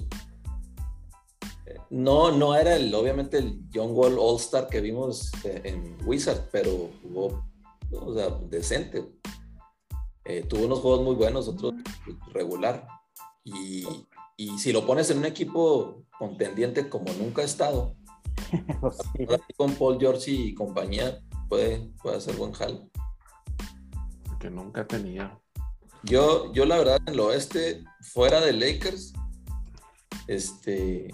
[1.90, 6.48] no, no era el, obviamente el John Wall All Star que vimos eh, en Wizard,
[6.52, 7.44] pero jugó,
[7.92, 9.04] o sea, decente.
[10.24, 11.74] Eh, tuvo unos juegos muy buenos, otros
[12.32, 12.86] regular.
[13.44, 13.84] Y,
[14.58, 17.96] si lo pones en un equipo contendiente como nunca ha estado,
[18.82, 18.98] pues
[19.56, 22.90] con Paul George y compañía, puede, puede hacer buen jal.
[24.38, 25.40] Que nunca tenía.
[26.02, 29.14] Yo, yo la verdad, en el oeste, fuera de Lakers,
[30.26, 31.08] este,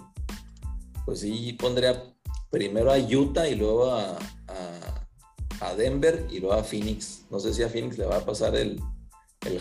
[1.05, 2.13] pues sí pondría
[2.49, 4.19] primero a Utah y luego a,
[5.77, 7.25] Denver y luego a Phoenix.
[7.29, 8.81] No sé si a Phoenix le va a pasar el,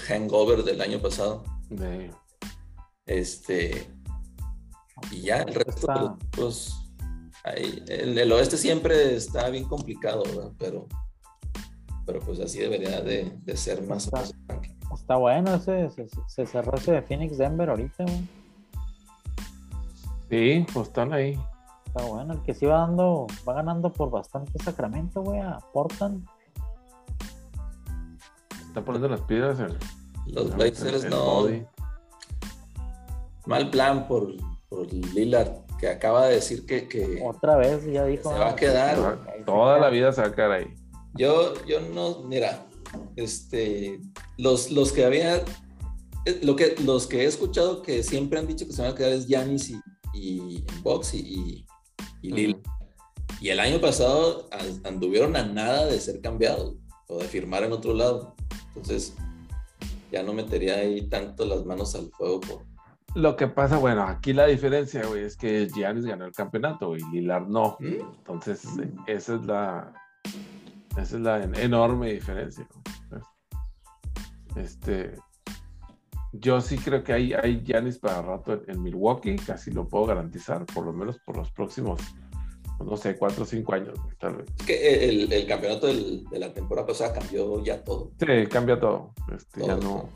[0.08, 1.44] hangover del año pasado.
[3.06, 3.95] Este.
[5.10, 6.74] Y ya el resto, pues,
[7.44, 10.22] ahí, el, oeste siempre está bien complicado,
[10.58, 10.86] Pero,
[12.04, 14.24] pero pues así debería de, ser más está,
[14.94, 15.90] Está bueno, ese,
[16.26, 18.04] se, cerró ese de Phoenix Denver ahorita,
[20.28, 21.38] Sí, pues están ahí.
[21.86, 26.26] Está bueno, el que sí va dando, va ganando por bastante Sacramento, güey, a Portland.
[28.66, 29.78] Está poniendo las piedras el,
[30.26, 31.46] Los Blazers no.
[33.46, 34.32] Mal plan por,
[34.68, 38.30] por Lillard, que acaba de decir que, que Otra vez ya dijo.
[38.30, 39.44] Se va a quedar.
[39.44, 40.74] Toda la vida se va a quedar ahí.
[41.14, 42.66] Yo, yo no, mira,
[43.16, 44.00] este,
[44.36, 45.36] los, los que había,
[46.24, 48.94] eh, lo que, los que he escuchado que siempre han dicho que se van a
[48.94, 49.80] quedar es Yanis y,
[50.14, 51.64] y Box y,
[52.22, 52.60] y, Lil.
[53.40, 54.48] Y el año pasado
[54.84, 56.74] anduvieron a nada de ser cambiados
[57.08, 58.34] o de firmar en otro lado.
[58.68, 59.14] Entonces,
[60.10, 62.75] ya no metería ahí tanto las manos al fuego por,
[63.16, 67.02] Lo que pasa, bueno, aquí la diferencia, güey, es que Giannis ganó el campeonato y
[67.10, 67.78] Lilar no.
[67.80, 67.94] ¿Mm?
[68.18, 68.62] Entonces,
[69.06, 69.94] esa es la
[70.98, 72.68] esa es la enorme diferencia.
[74.54, 75.14] Este,
[76.32, 80.66] yo sí creo que hay, hay Giannis para rato en, Milwaukee, casi lo puedo garantizar,
[80.66, 81.98] por lo menos por los próximos,
[82.84, 84.46] no sé, cuatro o cinco años, tal vez.
[84.58, 88.12] Es que el, campeonato de la temporada pasada cambió ya todo.
[88.18, 89.14] Sí, cambia todo.
[89.34, 90.10] Este, ya no.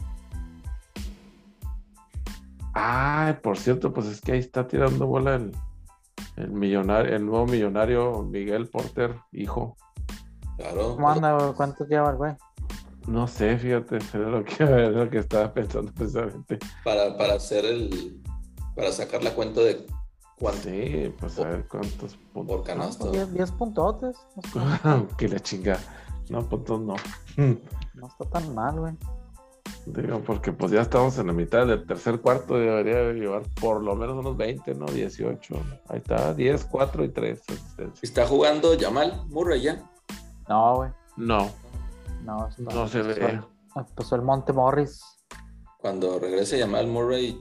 [2.83, 5.55] Ay, por cierto, pues es que ahí está tirando bola el,
[6.37, 9.77] el millonario, el nuevo millonario Miguel Porter, hijo.
[10.57, 10.95] Claro.
[10.95, 12.33] ¿Cómo anda, ¿Cuántos lleva el güey?
[13.07, 16.59] No sé, fíjate, era lo que, lo que estaba pensando precisamente.
[16.83, 18.23] Para, para hacer el.
[18.75, 19.87] Para sacar la cuenta de
[20.39, 20.63] cuánto.
[20.63, 22.57] Sí, pues a ver cuántos puntos.
[22.57, 23.11] Por canasto.
[23.11, 24.17] 10 puntotes.
[25.19, 25.79] que la chinga.
[26.31, 26.95] No, puntos no.
[27.37, 28.95] No está tan mal, güey.
[29.93, 33.97] Digo, porque pues ya estamos en la mitad del tercer cuarto, debería llevar por lo
[33.97, 34.87] menos unos 20, ¿no?
[34.87, 35.55] 18.
[35.89, 37.43] Ahí está, 10, 4 y 3.
[38.03, 39.91] ¿Está jugando Yamal Murray ya?
[40.49, 40.91] No, güey.
[41.17, 41.51] No.
[42.23, 43.41] No, no se ve.
[43.95, 45.01] Pasó el Monte Morris.
[45.79, 47.41] Cuando regrese Yamal Murray,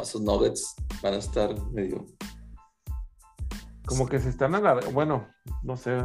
[0.00, 2.06] esos Nuggets van a estar medio.
[3.86, 4.92] Como que se están alargando.
[4.92, 5.26] Bueno,
[5.62, 5.96] no sé,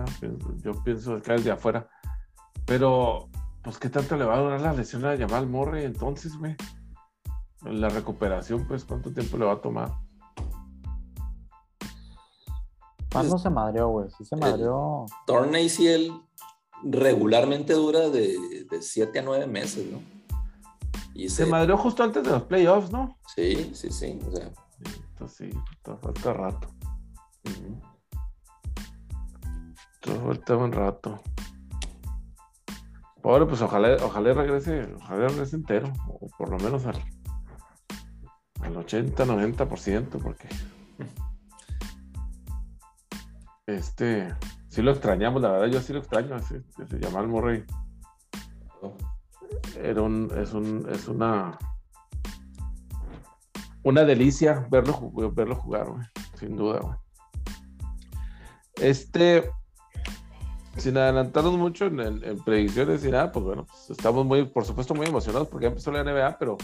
[0.63, 1.87] yo pienso que es de afuera.
[2.65, 3.29] Pero
[3.63, 6.55] pues qué tanto le va a durar la lesión a Jamal Murray entonces, güey.
[7.63, 9.91] La recuperación, pues, ¿cuánto tiempo le va a tomar?
[13.11, 14.09] ¿Cuándo se madrió, güey?
[14.17, 15.05] Sí se madrió.
[15.25, 16.11] Torn ACL
[16.83, 20.01] regularmente dura de 7 a 9 meses, ¿no?
[21.13, 23.17] Y se, madrió justo antes de los playoffs, ¿no?
[23.35, 24.19] Sí, sí, sí.
[24.27, 24.51] O sea.
[25.11, 26.67] Entonces sí, falta, rato.
[30.01, 31.21] Todo falta un rato.
[33.23, 36.97] Pobre, pues ojalá, ojalá regrese, ojalá regrese entero, o por lo menos al,
[38.59, 40.49] al 80, 90%, porque
[43.65, 44.35] este,
[44.67, 47.63] sí lo extrañamos, la verdad, yo sí lo extraño, ese, ese Jamal Murray.
[49.81, 51.57] Era un, es un, es una
[53.83, 55.87] una delicia verlo, verlo jugar,
[56.37, 56.97] sin duda, güey.
[58.75, 59.49] Este,
[60.77, 65.07] sin adelantarnos mucho en, predicciones y nada, pues bueno, pues estamos muy, por supuesto, muy
[65.07, 66.57] emocionados porque ya empezó la NBA, pero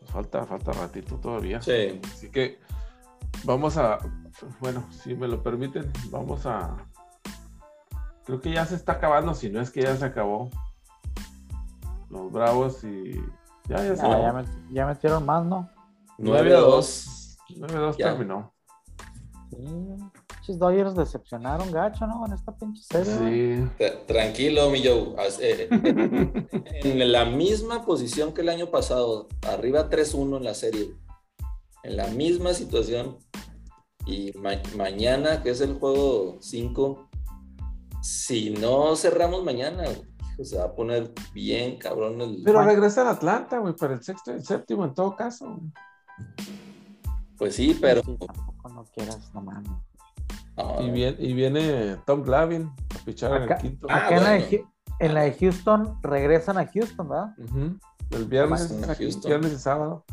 [0.00, 1.62] nos falta, falta ratito todavía.
[1.62, 2.00] Sí.
[2.12, 2.58] Así que
[3.44, 3.98] vamos a,
[4.60, 6.76] bueno, si me lo permiten, vamos a.
[8.24, 10.50] Creo que ya se está acabando, si no es que ya se acabó.
[12.10, 13.12] Los Bravos y.
[13.68, 15.68] Ya, ya se ya, ya, metieron más, ¿no?
[16.18, 17.38] 9 a 2.
[17.56, 18.52] 9 a 2 terminó.
[19.50, 19.56] Sí
[20.46, 22.24] pinches Dodgers decepcionaron gacho, ¿no?
[22.26, 23.68] En esta pinche serie.
[23.78, 23.84] Sí.
[24.06, 25.14] Tranquilo, mi Joe.
[25.40, 25.68] Eh,
[26.84, 30.94] en la misma posición que el año pasado, arriba 3-1 en la serie.
[31.82, 33.18] En la misma situación.
[34.06, 34.32] Y
[34.76, 37.08] mañana, que es el juego 5,
[38.02, 39.84] si no cerramos mañana,
[40.40, 42.42] se va a poner bien cabrón el.
[42.44, 45.58] Pero regresa al Atlanta, güey, para el sexto y el séptimo en todo caso.
[47.36, 48.02] Pues sí, pero.
[48.02, 49.70] tampoco no quieras, no mames.
[50.80, 53.86] Y, viene, y viene Tom Glavin a pichar en el quinto.
[53.90, 54.16] Acá ah,
[54.98, 57.34] en, la de, Houston regresan a Houston, ¿verdad?
[58.10, 58.74] El viernes,
[59.24, 60.04] viernes y sábado.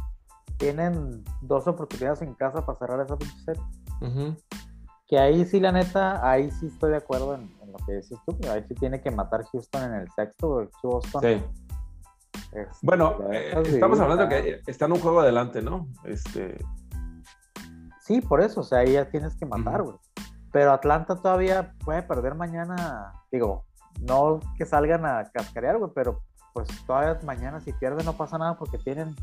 [0.58, 4.36] Tienen dos oportunidades en casa para cerrar esa pinche serie.
[5.08, 8.38] Que ahí sí, la neta, ahí sí estoy de acuerdo en, lo que dices tú.
[8.50, 10.70] Ahí sí tiene que matar Houston en el sexto.
[10.82, 11.22] Houston.
[11.22, 11.42] Sí.
[12.52, 15.88] Este, bueno, eh, estamos hablando que está en un juego adelante, ¿no?
[16.04, 16.58] Este.
[18.02, 19.96] Sí, por eso, o sea, ahí ya tienes que matar, güey.
[20.54, 23.12] Pero Atlanta todavía puede perder mañana.
[23.32, 23.66] Digo,
[24.00, 26.22] no que salgan a cascarear, güey, pero
[26.54, 29.16] pues todavía mañana si pierden no pasa nada porque tienen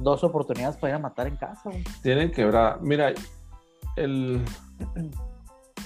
[0.00, 1.84] dos oportunidades para ir a matar en casa, güey.
[2.02, 2.78] Tienen quebrada.
[2.80, 3.12] Mira,
[3.94, 4.44] el.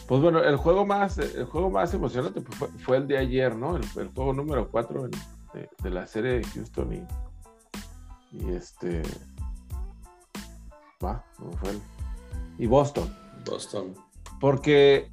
[0.08, 3.76] Pues bueno, el juego más, el juego más emocionante pues, fue, el de ayer, ¿no?
[3.76, 5.08] El, juego número 4
[5.54, 7.06] de, la serie de Houston y,
[8.32, 9.02] y este.
[11.02, 11.70] Va, ¿cómo fue?
[12.58, 13.14] Y Boston.
[13.46, 13.94] Boston.
[14.42, 15.08] Porque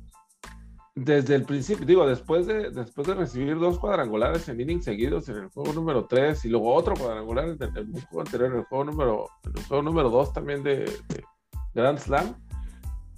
[0.95, 5.35] desde el principio, digo, después de, después de recibir dos cuadrangulares en innings seguidos en
[5.35, 8.85] el juego número 3 y luego otro cuadrangular en el, juego anterior, en el juego
[8.85, 10.91] número, en el juego número 2 también de,
[11.75, 12.43] Grand Slam,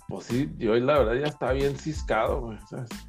[0.10, 2.58] pues sí, yo la verdad ya está bien ciscado,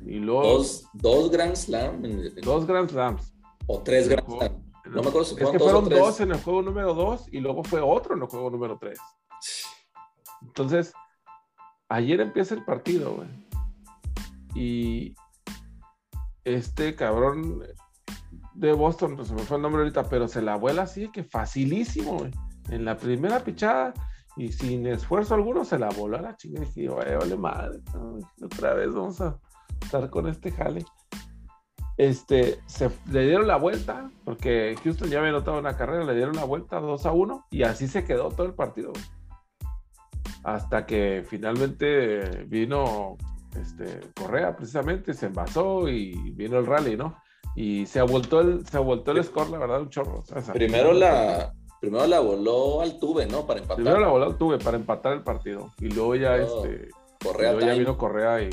[0.06, 2.02] Y luego, dos, dos Grand Slam.
[2.44, 3.34] dos Grand Slams.
[3.66, 4.62] O tres Grand Slam.
[4.86, 7.64] No me acuerdo si Es que fueron dos en el juego número 2 y luego
[7.64, 8.96] fue otro en el juego número 3.
[10.42, 10.92] Entonces,
[11.92, 13.28] ayer empieza el partido, güey.
[14.54, 15.14] Y
[16.44, 17.62] este cabrón
[18.54, 21.22] de Boston, no se me fue el nombre ahorita, pero se la vuela así que
[21.22, 22.30] facilísimo, güey.
[22.70, 23.92] En la primera pichada
[24.36, 27.80] y sin esfuerzo alguno se la voló a la chinga y dije, vale madre,
[28.42, 29.38] otra vez vamos a
[29.82, 30.84] estar con este jale.
[31.98, 36.34] Este, se le dieron la vuelta, porque Houston ya había notado una carrera, le dieron
[36.36, 38.92] la vuelta 2 a 1 y así se quedó todo el partido.
[40.44, 43.16] Hasta que finalmente vino
[43.60, 47.16] este, Correa, precisamente, se envasó y vino el rally, ¿no?
[47.54, 50.24] Y se ha vuelto el, se vuelto el score, la verdad, un chorro.
[50.52, 53.46] primero la, primero la voló al tuve, ¿no?
[53.46, 53.76] Para empatar.
[53.76, 55.70] Primero la voló al tuve para empatar el partido.
[55.78, 56.88] Y luego ya este.
[57.22, 58.50] Correa luego ya vino Correa y,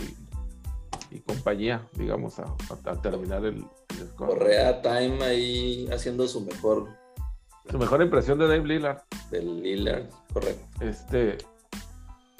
[1.11, 2.55] y compañía, digamos, a,
[3.01, 3.63] terminar el,
[4.11, 4.31] score.
[4.31, 6.89] Correa Time ahí haciendo su mejor.
[7.69, 9.01] Su mejor impresión de Dave Lillard.
[9.31, 10.83] De Lillard, correcto.
[10.83, 11.37] Este.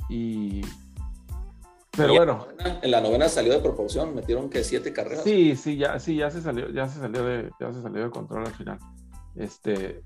[0.10, 0.62] Y
[2.00, 2.48] pero bueno.
[2.82, 5.24] En la, novena, salió de proporción, metieron que siete carreras.
[5.24, 8.10] Sí, sí, ya, sí, ya se salió, ya se salió de, ya se salió de
[8.10, 8.80] control al final.
[9.36, 10.04] Este,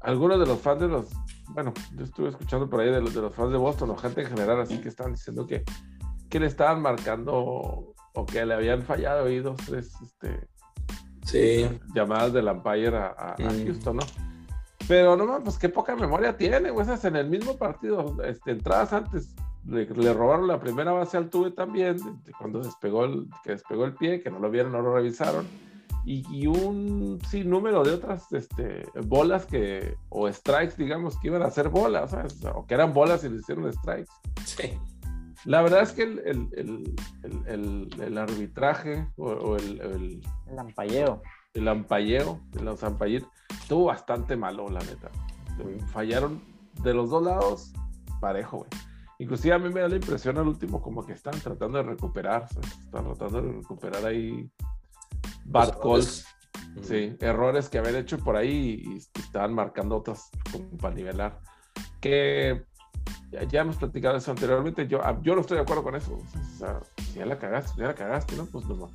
[0.00, 1.06] algunos de los fans de los,
[1.50, 4.22] bueno, yo estuve escuchando por ahí de los, de los fans de Boston o gente
[4.22, 5.64] en general, así que estaban diciendo que,
[6.28, 10.48] que le estaban marcando o que le habían fallado ahí dos, tres, este,
[11.24, 11.68] sí.
[11.94, 13.64] llamadas del Empire a, mm.
[13.64, 14.02] Houston, ¿no?
[14.88, 18.94] Pero no, pues qué poca memoria tiene, güey, esas en el mismo partido, este, entradas
[18.94, 19.34] antes,
[19.66, 21.98] le, robaron la primera base al Tuve también,
[22.38, 25.46] cuando despegó el, que despegó el pie, que no lo vieron, no lo revisaron.
[26.06, 31.68] Y, un número de otras este, bolas que, o strikes, digamos, que iban a ser
[31.68, 32.16] bolas,
[32.54, 34.10] o que eran bolas y le hicieron strikes.
[34.46, 34.78] Sí.
[35.44, 36.96] La verdad es que el, el,
[37.46, 40.20] el, el arbitraje o, el, el,
[40.50, 41.20] el ampalleo.
[41.58, 45.10] El ampalleo, los estuvo bastante malo, la neta.
[45.88, 46.40] Fallaron
[46.84, 47.72] de los dos lados,
[48.20, 48.70] parejo, güey.
[49.18, 52.44] Inclusive a mí me da la impresión al último como que están tratando de recuperar,
[52.44, 54.48] están tratando de recuperar ahí
[55.46, 56.24] bad calls,
[56.82, 61.40] sí, errores que habían hecho por ahí y, estaban marcando otras como para nivelar.
[62.00, 62.64] Que
[63.50, 66.14] ya, hemos platicado eso anteriormente, yo, ah, yo no estoy de acuerdo con eso.
[66.14, 68.46] O sea, si ya la cagaste, ya la cagaste, ¿no?
[68.46, 68.88] Pues no,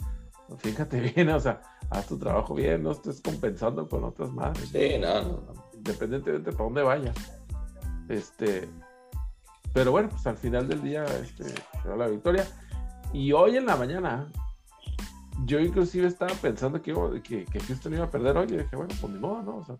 [0.58, 4.70] fíjate bien, o sea, haz tu trabajo bien, no estés compensando con otras madres.
[4.70, 5.54] Sí, no, no.
[5.74, 7.16] Independientemente de para dónde vayas.
[8.10, 8.70] Este,
[9.74, 12.46] pero bueno, pues al final del día este, se da la victoria.
[13.12, 14.32] Y hoy en la mañana,
[15.46, 18.48] yo inclusive estaba pensando que, que, que Houston iba a perder hoy.
[18.50, 19.58] Y dije, bueno, pues ni modo, ¿no?
[19.58, 19.78] O sea,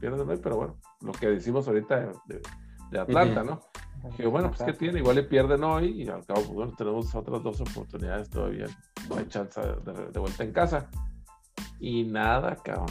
[0.00, 2.42] pierden hoy, pero bueno, lo que decimos ahorita de,
[2.90, 3.60] de Atlanta, ¿no?
[4.30, 5.00] Bueno, pues ¿qué tiene?
[5.00, 8.66] Igual le pierden hoy y al cabo, pues bueno, tenemos otras dos oportunidades todavía.
[9.08, 10.88] No hay chance de, de vuelta en casa.
[11.80, 12.86] Y nada, cabrón.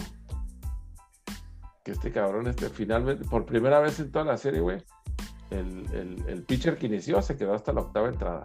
[1.84, 4.84] Que este cabrón, este, finalmente, por primera vez en toda la serie, güey,
[5.52, 8.44] el, el, pitcher que inició se quedó hasta la octava entrada.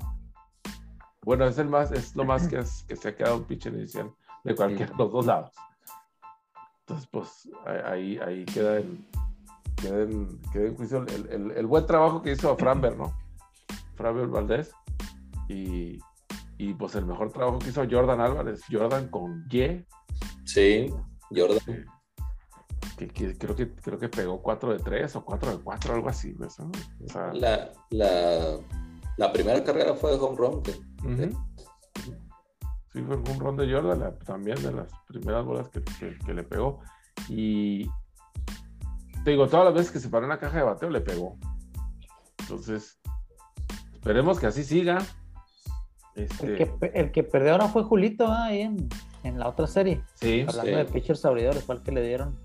[1.23, 4.13] Bueno, es el más, es lo más que, que se ha quedado un pitcher inicial
[4.45, 5.53] de cualquiera de los dos lados.
[6.81, 7.49] Entonces, pues
[7.87, 8.83] ahí, ahí queda
[9.85, 13.13] en, queda en, juicio el, el, buen trabajo que hizo Framber, ¿no?
[13.95, 14.73] Framber Valdés.
[15.49, 15.99] Y,
[16.59, 18.63] y, pues el mejor trabajo que hizo Jordan Álvarez.
[18.71, 19.85] Jordan con Y.
[20.45, 20.93] Sí,
[21.35, 21.87] Jordan
[23.09, 26.37] creo que creo que pegó 4 de 3 o 4 de 4, algo así.
[27.35, 28.59] la, la,
[29.17, 30.63] la, primera carrera fue de home run.
[32.93, 35.83] Sí, fue home run de Jordan, también de las primeras bolas que,
[36.27, 36.81] que, le pegó.
[37.29, 37.89] Y
[39.25, 41.37] te digo, todas las veces que se paró en la caja de bateo le pegó.
[42.41, 42.99] Entonces,
[43.93, 44.99] esperemos que así siga.
[46.15, 46.63] Este...
[46.63, 48.89] El, que, el que perdió ahora fue Julito ahí en,
[49.23, 50.03] en, la otra serie.
[50.15, 52.39] Sí, Hablando de pitchers abridores, el que le dieron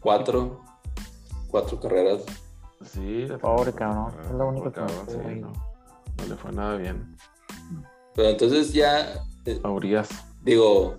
[0.00, 0.62] Cuatro,
[1.48, 2.22] cuatro carreras.
[2.84, 4.12] Sí, pobre cabrón.
[4.24, 5.52] Es lo único que no,
[6.28, 7.16] le fue nada bien.
[8.14, 9.24] Pero entonces ya.
[9.46, 9.60] Eh,
[10.42, 10.98] Digo,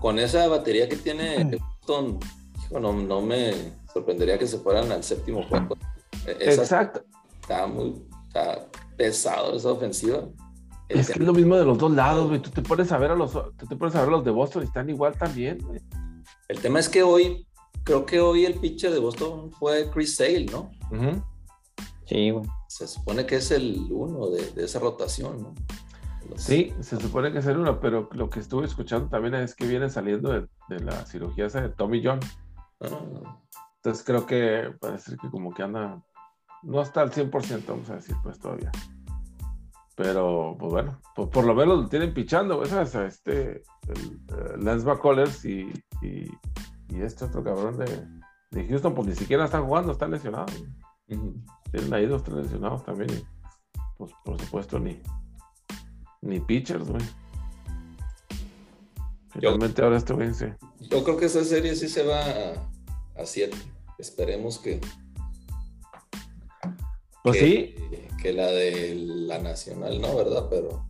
[0.00, 1.44] con esa batería que tiene
[1.80, 2.18] Boston,
[2.72, 5.76] no, no me sorprendería que se fueran al séptimo juego.
[6.26, 7.02] E-, Exacto.
[7.40, 7.94] Está muy
[8.34, 10.28] está pesado esa ofensiva.
[10.88, 12.42] Es que es lo mismo de los dos lados, güey.
[12.42, 14.62] Tú te pones a ver a los, tú te pones a ver los de Boston
[14.62, 15.58] y están igual también,
[16.48, 17.46] El tema es que hoy
[17.84, 20.70] creo que hoy el pitcher de Boston fue Chris Sale, ¿no?
[22.06, 22.44] Sí, güey.
[22.68, 25.54] Se supone que es el uno de, esa rotación, ¿no?
[26.36, 29.66] Sí, se supone que es el uno, pero lo que estuve escuchando también es que
[29.66, 32.20] viene saliendo de, la cirugía esa de Tommy John.
[32.80, 33.38] Ah.
[33.84, 36.02] Entonces creo que parece que como que anda,
[36.62, 38.72] no está al 100%, vamos a decir, pues todavía.
[39.94, 42.94] Pero, pues bueno, pues por lo menos lo tienen pichando, ¿sabes?
[42.94, 45.70] Este, el, eh, Lance McCullers y,
[46.00, 46.30] y
[46.98, 48.08] este otro cabrón de,
[48.52, 50.46] de Houston, pues ni siquiera está jugando, está lesionado.
[51.06, 53.10] Tienen ahí dos, tres lesionados también.
[53.10, 53.22] Y,
[53.98, 55.02] pues por supuesto, ni,
[56.22, 57.04] ni pitchers, güey.
[59.28, 60.30] Finalmente ahora este güey
[60.88, 62.22] Yo creo que esa serie sí se va
[63.16, 63.56] a 7.
[63.98, 64.80] Esperemos que,
[67.22, 67.74] Pues sí.
[68.20, 70.16] Que la de la nacional, ¿no?
[70.16, 70.48] ¿Verdad?
[70.50, 70.86] Pero.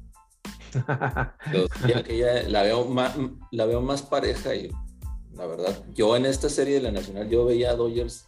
[2.08, 3.16] ya, la, veo más,
[3.50, 4.72] la veo más pareja y
[5.36, 8.24] la verdad, yo en esta serie de la nacional, yo veía a Dodgers,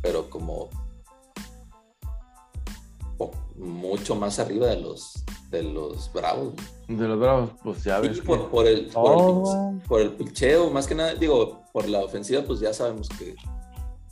[0.00, 0.70] pero como
[3.56, 6.54] mucho más arriba de los de los Bravos.
[6.88, 8.20] De los Bravos, pues ya ves.
[8.20, 12.72] por, por, el, por, el, picheo, más que nada, digo, por la ofensiva, pues ya
[12.72, 13.34] sabemos que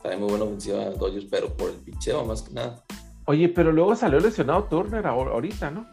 [0.04, 2.84] hay muy buena ofensiva Dodgers, pero por el picheo, más que nada.
[3.24, 5.86] Oye, pero luego salió lesionado Turner ahorita, ¿no?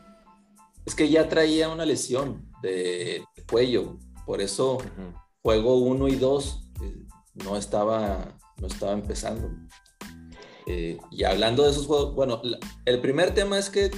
[0.85, 4.77] Es que ya traía una lesión de cuello, por eso
[5.41, 7.05] juego 1 y 2 eh,
[7.45, 9.49] no, estaba, no estaba empezando.
[10.69, 12.41] Eh, y hablando de esos juegos, bueno,
[12.85, 13.89] el primer tema es que,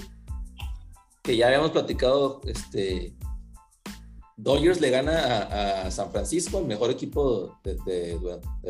[1.24, 3.16] que ya habíamos platicado, este,
[4.38, 8.20] Dodgers le gana a, San Francisco, el mejor equipo de,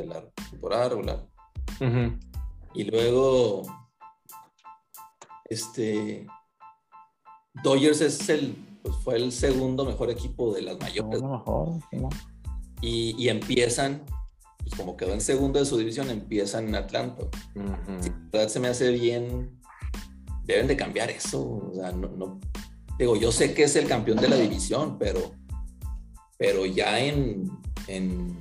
[0.06, 1.28] la temporada regular.
[2.74, 3.64] Y luego,
[5.46, 6.26] este,
[7.62, 11.22] Dodgers es el, pues, fue el segundo mejor equipo de las mayores.
[12.82, 14.06] y, y, empiezan,
[14.70, 17.24] pues como quedó en segundo de su división, empiezan en Atlanta.
[18.32, 19.60] verdad se me hace bien,
[20.44, 21.72] deben de cambiar eso.
[21.72, 22.40] O sea, no, no,
[22.98, 25.32] digo, yo sé que es el campeón de la división, pero,
[26.38, 27.50] pero ya en,
[27.88, 28.38] en,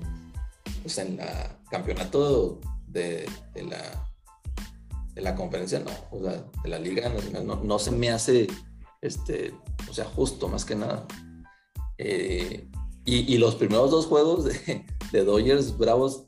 [0.82, 4.04] pues en la campeonato de, de la
[5.14, 8.46] de la conferencia no, o sea, de la Liga Nacional no, no se me hace
[9.00, 9.52] este,
[9.88, 11.06] o sea, justo más que nada.
[11.98, 12.68] Eh,
[13.10, 16.24] y, los primeros dos juegos de, de, Dodgers Bravos,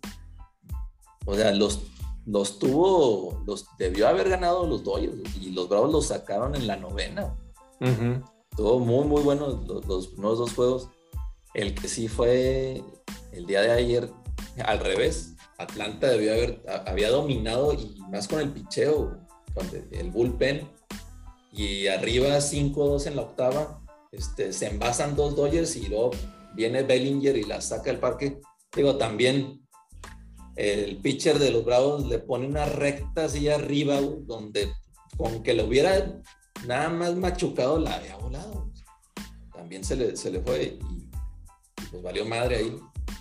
[1.26, 1.80] o sea, los,
[2.26, 6.76] los tuvo, los debió haber ganado los Dodgers y los Bravos los sacaron en la
[6.76, 7.36] novena.
[8.56, 10.88] Tuvo muy, muy buenos los, primeros dos juegos.
[11.54, 12.82] El que sí fue
[13.32, 14.10] el día de ayer,
[14.64, 15.34] al revés.
[15.58, 19.18] Atlanta debió haber, había dominado y más con el picheo,
[19.54, 20.68] con el bullpen
[21.52, 26.12] y arriba 5-2 en la octava, este, se envasan dos Dodgers y luego
[26.54, 28.40] viene Bellinger y la saca del parque.
[28.74, 29.60] Digo, también
[30.56, 34.72] el pitcher de los Bravos le pone una recta así arriba, donde
[35.16, 36.20] con que lo hubiera
[36.66, 38.70] nada más machucado la había volado.
[39.52, 41.10] También se le, se le fue y,
[41.90, 42.76] pues valió madre ahí.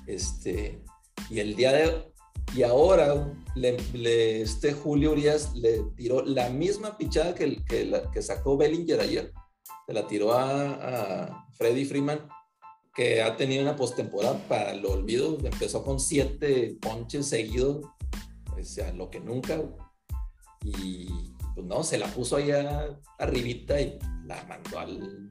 [0.08, 0.82] Este,
[1.30, 2.12] y el día de,
[2.56, 8.58] y ahora le, este Julio Urias le tiró la misma pichada que, que, que sacó
[8.58, 9.34] Bellinger ayer.
[9.86, 12.28] Se la tiró a, Freddy Freeman,
[12.96, 15.38] que ha tenido una postemporada para el olvido.
[15.44, 17.86] Empezó con siete ponches seguidos,
[18.52, 19.62] o sea, lo que nunca.
[20.64, 21.08] Y
[21.56, 25.30] pues no, se la puso allá arribita y la mandó al,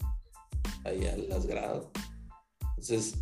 [0.85, 1.87] ahí a las gradas.
[2.61, 3.15] Entonces,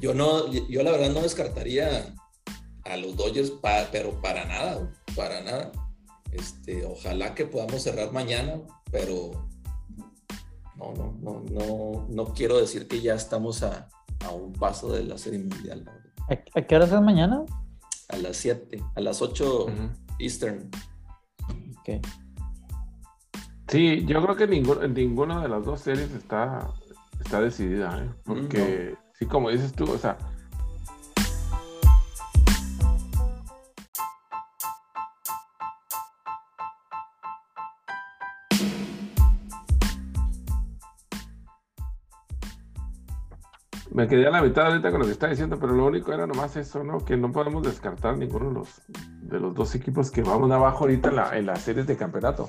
[0.00, 2.14] yo no, yo la verdad no descartaría
[2.84, 3.52] a los Dodgers,
[3.92, 5.72] pero para nada, para nada.
[6.32, 8.60] Este, ojalá que podamos cerrar mañana,
[8.90, 9.48] pero
[10.78, 13.88] no, no, no, no, no quiero decir que ya estamos a,
[14.32, 15.84] un paso de la serie mundial.
[16.54, 17.44] ¿A, qué hora es mañana?
[18.08, 19.66] A las 7, a las 8
[20.18, 20.70] Eastern.
[21.80, 22.00] Okay.
[23.68, 26.72] Sí, yo creo que en ninguna de las dos series está,
[27.20, 28.10] está decidida, ¿eh?
[28.24, 30.16] porque sí, como dices tú, o sea,
[43.98, 46.24] Me quedé a la mitad ahorita con lo que está diciendo, pero lo único era
[46.24, 47.04] nomás eso, ¿no?
[47.04, 48.82] Que no podemos descartar ninguno de los,
[49.22, 52.48] de los dos equipos que vamos abajo ahorita en, la, en las series de campeonato.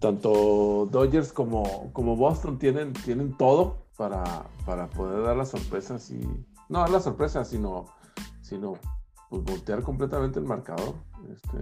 [0.00, 4.24] Tanto Dodgers como, como Boston tienen, tienen todo para,
[4.64, 6.26] para poder dar las sorpresas y.
[6.70, 7.84] No dar las sorpresas, sino,
[8.40, 8.72] sino
[9.28, 10.94] pues, voltear completamente el marcador.
[11.30, 11.58] Este,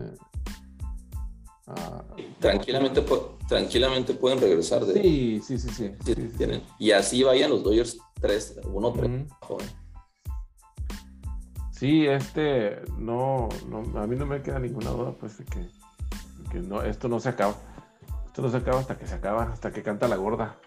[2.40, 3.04] tranquilamente,
[3.48, 5.00] tranquilamente pueden regresar de.
[5.00, 6.14] Sí, sí, sí, sí.
[6.36, 6.62] tienen.
[6.78, 9.26] Y así vayan los Dodgers 3, 1 3.
[11.72, 15.68] Sí, este, no, no, a mí no me queda ninguna duda, pues, de que,
[16.50, 17.56] que, no, esto no se acaba.
[18.26, 20.58] Esto no se acaba hasta que se acaba, hasta que canta la gorda.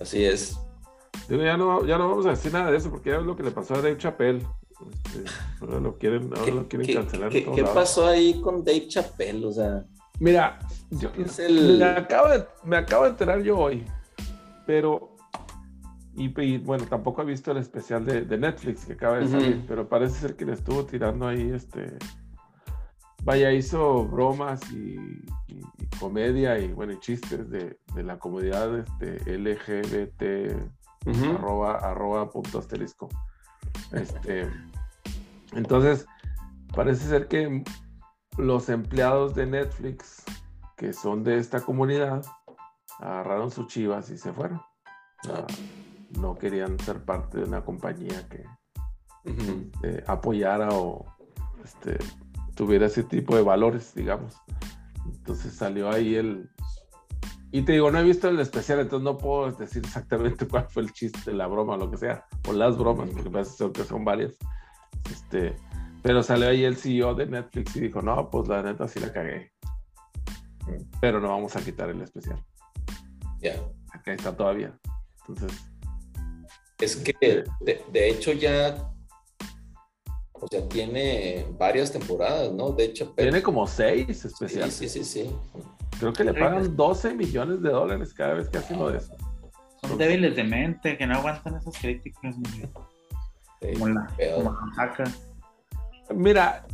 [0.00, 0.58] Así es.
[1.28, 3.42] ya no, ya no vamos a decir nada de eso, porque ya es lo que
[3.42, 4.46] le pasó a Dave Chappelle.
[5.04, 7.30] Este, ahora lo quieren, ahora lo quieren cancelar.
[7.30, 9.46] ¿Qué, ¿qué pasó ahí con Dave Chappelle?
[9.46, 9.84] O sea.
[10.20, 10.58] Mira,
[10.90, 13.84] yo, me, acabo de, me acabo de enterar yo hoy,
[14.66, 15.14] pero
[16.16, 20.20] y, bueno, tampoco he visto el especial de, Netflix que acaba de salir, pero parece
[20.20, 21.98] ser que le estuvo tirando ahí, este,
[23.24, 25.24] vaya, hizo bromas y,
[25.98, 30.56] comedia y, bueno, y chistes de, la comunidad este, LGBT,
[31.34, 33.08] arroba, arroba punto asterisco.
[33.92, 34.48] Este,
[35.52, 36.06] entonces,
[36.74, 37.64] parece ser que
[38.36, 40.24] los empleados de Netflix
[40.76, 42.24] que son de esta comunidad
[43.00, 44.60] agarraron sus chivas y se fueron.
[46.18, 48.44] no querían ser parte de una compañía que
[49.24, 51.06] este, apoyara o
[51.64, 51.98] este,
[52.54, 54.36] tuviera ese tipo de valores, digamos.
[55.06, 56.50] Entonces salió ahí el...
[57.50, 60.82] Y te digo, no he visto el especial, entonces no puedo decir exactamente cuál fue
[60.82, 64.36] el chiste, la broma, lo que sea, o las bromas, porque parece que son varias.
[65.10, 65.56] Este,
[66.04, 69.10] pero salió ahí el CEO de Netflix y dijo, no, pues la neta sí la
[69.10, 69.50] cagué.
[71.00, 72.44] Pero no vamos a quitar el especial.
[73.40, 73.54] Ya.
[73.90, 74.78] Acá está todavía.
[75.26, 75.58] Entonces.
[76.78, 78.94] Es que, de hecho, ya
[80.44, 82.70] o sea, tiene varias temporadas, ¿no?
[82.72, 84.74] De hecho, tiene como seis especiales.
[84.74, 85.30] Sí, sí, sí,
[85.98, 89.16] Creo que le pagan 12 millones de dólares cada vez que hace uno de eso.
[89.80, 92.36] Son débiles de mente, que no aguantan esas críticas.
[93.72, 94.06] como la,
[96.10, 96.66] Mira,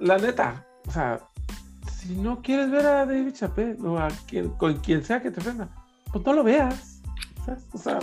[0.00, 1.20] la neta, o sea,
[1.92, 5.40] si no quieres ver a David Chappelle o a quien, con quien sea que te
[5.40, 5.68] ofenda,
[6.12, 7.02] pues no lo veas.
[7.72, 7.98] O sea,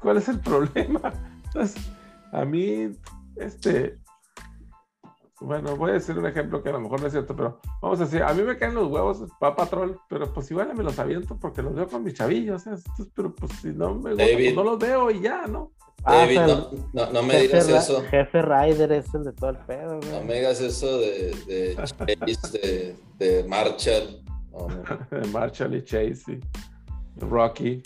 [0.00, 1.12] ¿cuál es el problema?
[1.46, 1.90] Entonces,
[2.32, 2.90] a mí,
[3.36, 3.98] este,
[5.40, 8.00] bueno, voy a decir un ejemplo que a lo mejor no es cierto, pero vamos
[8.00, 10.98] a decir, a mí me caen los huevos pa patrón, pero pues igual me los
[10.98, 12.64] aviento porque los veo con mis chavillos,
[13.14, 15.72] pero pues si no me gusta, pues no los veo y ya, ¿no?
[16.04, 18.02] David, ah, no, no, me digas eso.
[18.04, 22.58] Jefe Rider es el de todo el pedo, No me digas eso de, de Chase,
[22.58, 24.22] de, de, Marshall.
[25.10, 27.82] de Marshall y Chase, y Rocky.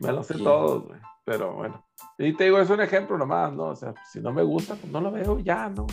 [0.00, 0.98] Me los sé todos, güey.
[1.24, 1.84] Pero bueno.
[2.18, 3.64] Y te digo, es un ejemplo nomás, ¿no?
[3.66, 5.86] O sea, si no me gusta, pues no lo veo ya, ¿no?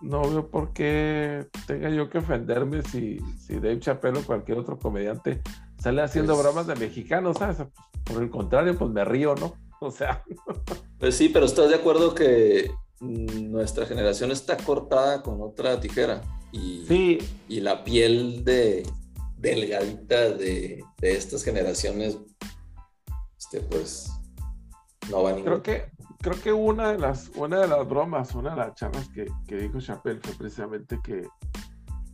[0.00, 4.78] No, veo por qué tenga yo que ofenderme si, si Dave Chappelle o cualquier otro
[4.78, 5.42] comediante
[5.86, 7.58] sale haciendo pues bromas de mexicanos, ¿sabes?
[8.02, 9.54] Por el contrario, pues me río, ¿no?
[9.80, 10.24] O sea.
[10.98, 12.70] Pues sí, pero ¿estás de acuerdo que
[13.00, 16.22] nuestra generación está cortada con otra tijera?
[16.50, 17.18] Y, sí.
[17.48, 18.84] y la piel de
[19.36, 22.18] delgadita de, de estas generaciones,
[23.38, 24.10] este, pues
[25.10, 28.50] no va a Creo que, creo que una de las, una de las bromas, una
[28.50, 31.28] de las charlas que, que dijo Chappelle fue precisamente que,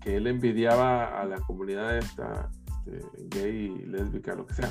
[0.00, 2.50] que él envidiaba a la comunidad esta,
[2.86, 4.70] este, gay y lésbica, lo que sea.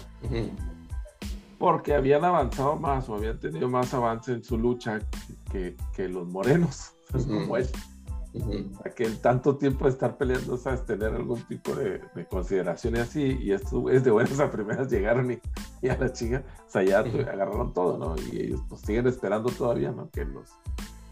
[1.57, 4.99] Porque habían avanzado más o habían tenido más avance en su lucha
[5.51, 7.67] que, que los morenos, como él
[8.95, 13.37] que el tanto tiempo de estar peleando, sabes, tener algún tipo de, consideración y así,
[13.41, 16.99] y esto es de buenas a primeras llegaron y, a la chica, o sea, ya
[16.99, 18.15] agarraron todo, ¿no?
[18.31, 20.09] Y ellos pues siguen esperando todavía, ¿no?
[20.11, 20.49] Que los...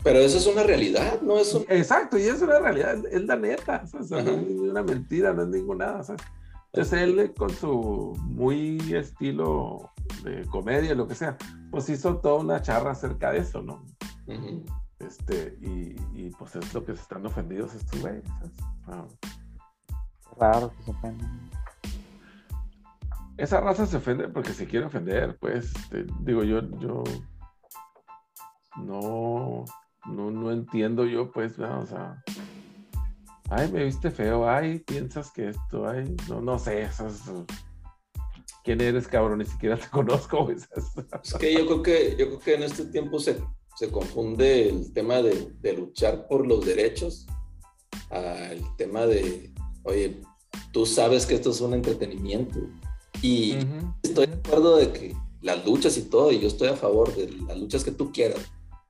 [0.02, 1.38] Pero eso es una realidad, ¿no?
[1.38, 5.34] Es Exacto, y es una realidad, es la neta, o sea, no es una mentira,
[5.34, 6.22] no es ninguna, ¿sabes?
[6.72, 9.92] Entonces él con su muy estilo
[10.24, 11.36] de comedia, lo que sea,
[11.72, 13.84] pues hizo toda una charra acerca de eso, ¿no?
[15.00, 18.24] Este, y, y, pues es lo que se están ofendidos estos güeyes.
[18.86, 19.06] Ah.
[20.38, 21.50] Raro que se ofenden.
[23.38, 25.74] Esa raza se ofende porque se quiere ofender, pues.
[25.74, 27.04] Este, digo, yo, yo
[28.76, 29.64] no,
[30.06, 32.22] no, no entiendo yo, pues, o sea.
[33.52, 37.24] Ay, me viste feo, ay, piensas que esto, ay, no, no sé, esas,
[38.64, 40.50] quién eres, cabrón, ni siquiera te conozco.
[40.52, 43.42] Es que yo creo que, yo creo que en este tiempo se,
[43.76, 47.26] se confunde el tema de, luchar por los derechos
[48.12, 49.52] al tema de,
[49.84, 50.22] oye,
[50.72, 52.60] tú sabes que esto es un entretenimiento.
[53.22, 53.58] Y
[54.04, 57.32] estoy de acuerdo de que las luchas y todo, y yo estoy a favor de
[57.48, 58.42] las luchas que tú quieras.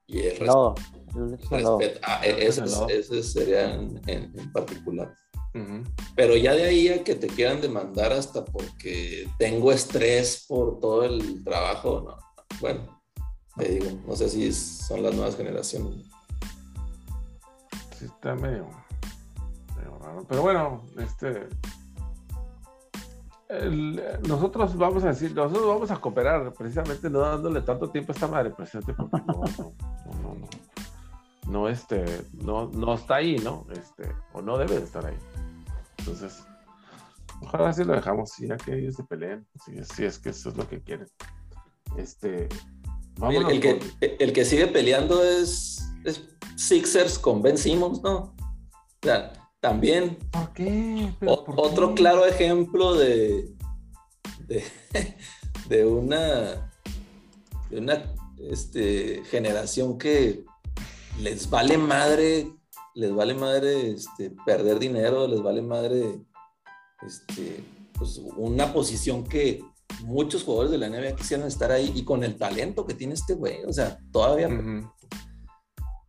[0.07, 0.75] Y el no,
[1.13, 1.79] respeto.
[2.03, 5.13] Ah, e, ese, sería en, particular.
[6.15, 11.03] Pero ya de ahí a que te quieran demandar hasta porque tengo estrés por todo
[11.03, 12.17] el trabajo, no.
[12.61, 13.01] Bueno,
[13.57, 16.05] te digo, no sé si son las nuevas generaciones.
[17.97, 18.69] Sí, está medio,
[19.99, 20.25] raro.
[20.27, 21.47] Pero bueno, este.
[24.27, 28.27] nosotros vamos a decir, nosotros vamos a cooperar precisamente no dándole tanto tiempo a esta
[28.27, 29.73] madre presente porque no, no,
[30.21, 30.47] no, no,
[31.69, 33.65] este, no, no está ahí, ¿no?
[33.71, 35.17] Este, o no debe de estar ahí.
[35.99, 36.43] Entonces,
[37.41, 40.57] ojalá así lo dejamos, ya que ellos se peleen, si, si es que eso es
[40.57, 41.07] lo que quieren.
[41.97, 42.47] Este,
[43.21, 43.79] el, que,
[44.19, 45.83] el, que, sigue peleando es,
[46.55, 48.17] Sixers con Ben Simmons, ¿no?
[48.17, 48.35] O
[49.01, 50.17] sea, también.
[50.31, 51.13] ¿Por qué?
[51.25, 53.49] otro claro ejemplo de,
[55.69, 56.71] de, una,
[57.69, 58.03] de una
[58.37, 60.45] este, generación que
[61.19, 62.51] les vale madre,
[62.95, 66.21] les vale madre este, perder dinero, les vale madre
[67.05, 67.63] este,
[67.93, 69.63] pues, una posición que
[70.03, 73.33] muchos jugadores de la NBA quisieran estar ahí y con el talento que tiene este
[73.33, 74.49] güey, o sea, todavía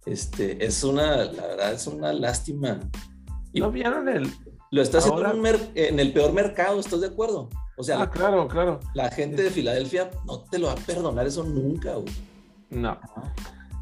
[0.06, 2.80] Este, es una, la verdad, es una lástima.
[3.52, 4.32] Y ¿No vieron el,
[4.70, 5.26] lo está haciendo
[5.74, 7.48] en, el peor mercado, ¿estás de acuerdo?
[7.76, 8.80] O sea, ah, claro, claro.
[8.94, 12.14] La gente de Filadelfia no te lo va a perdonar eso nunca, güey.
[12.70, 12.98] No.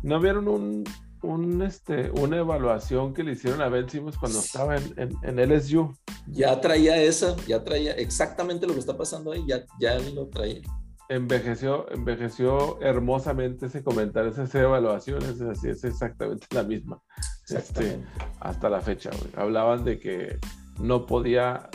[0.02, 0.84] ¿No vieron un,
[1.22, 5.94] un, este, una evaluación que le hicieron a Ben Simmons cuando estaba en, en, LSU?
[6.26, 10.62] Ya traía esa, ya traía exactamente lo que está pasando ahí, ya, ya lo traía.
[11.08, 17.00] Envejeció, envejeció hermosamente ese comentario, esas evaluaciones, así es exactamente la misma.
[17.48, 18.04] Este,
[18.40, 19.32] hasta la fecha, güey.
[19.36, 20.38] Hablaban de que
[20.78, 21.70] no podía,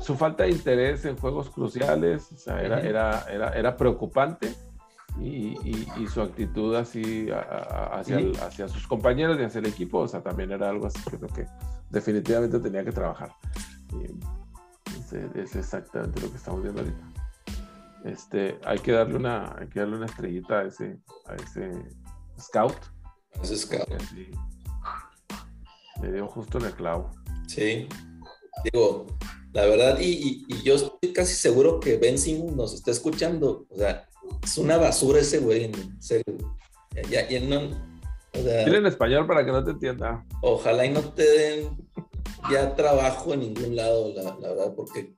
[0.00, 4.54] su falta de interés en juegos cruciales, o sea, era, era, era, era, preocupante
[5.18, 5.56] y,
[5.96, 10.52] y, su actitud así hacia, hacia, sus compañeros y hacia el equipo, o sea, también
[10.52, 11.46] era algo así que creo que
[11.90, 13.32] definitivamente tenía que trabajar.
[15.34, 17.12] es, exactamente lo que estamos viendo ahorita.
[18.04, 21.72] Este, hay que darle una, hay que darle una estrellita a ese, a ese
[22.38, 22.76] scout.
[23.42, 23.88] ese scout.
[26.02, 27.10] le dio justo en el clavo.
[27.46, 27.88] Sí,
[28.64, 29.06] Digo,
[29.52, 33.66] la verdad, y, y, yo estoy casi seguro que Ben Simmons nos está escuchando.
[33.70, 34.08] O sea,
[34.42, 36.36] es una basura ese güey, en serio.
[37.10, 37.70] Ya, ya no,
[38.32, 40.24] o sea, Dile en español para que no te entienda.
[40.42, 41.88] Ojalá y no te den
[42.50, 45.14] ya trabajo en ningún lado, la, la verdad, porque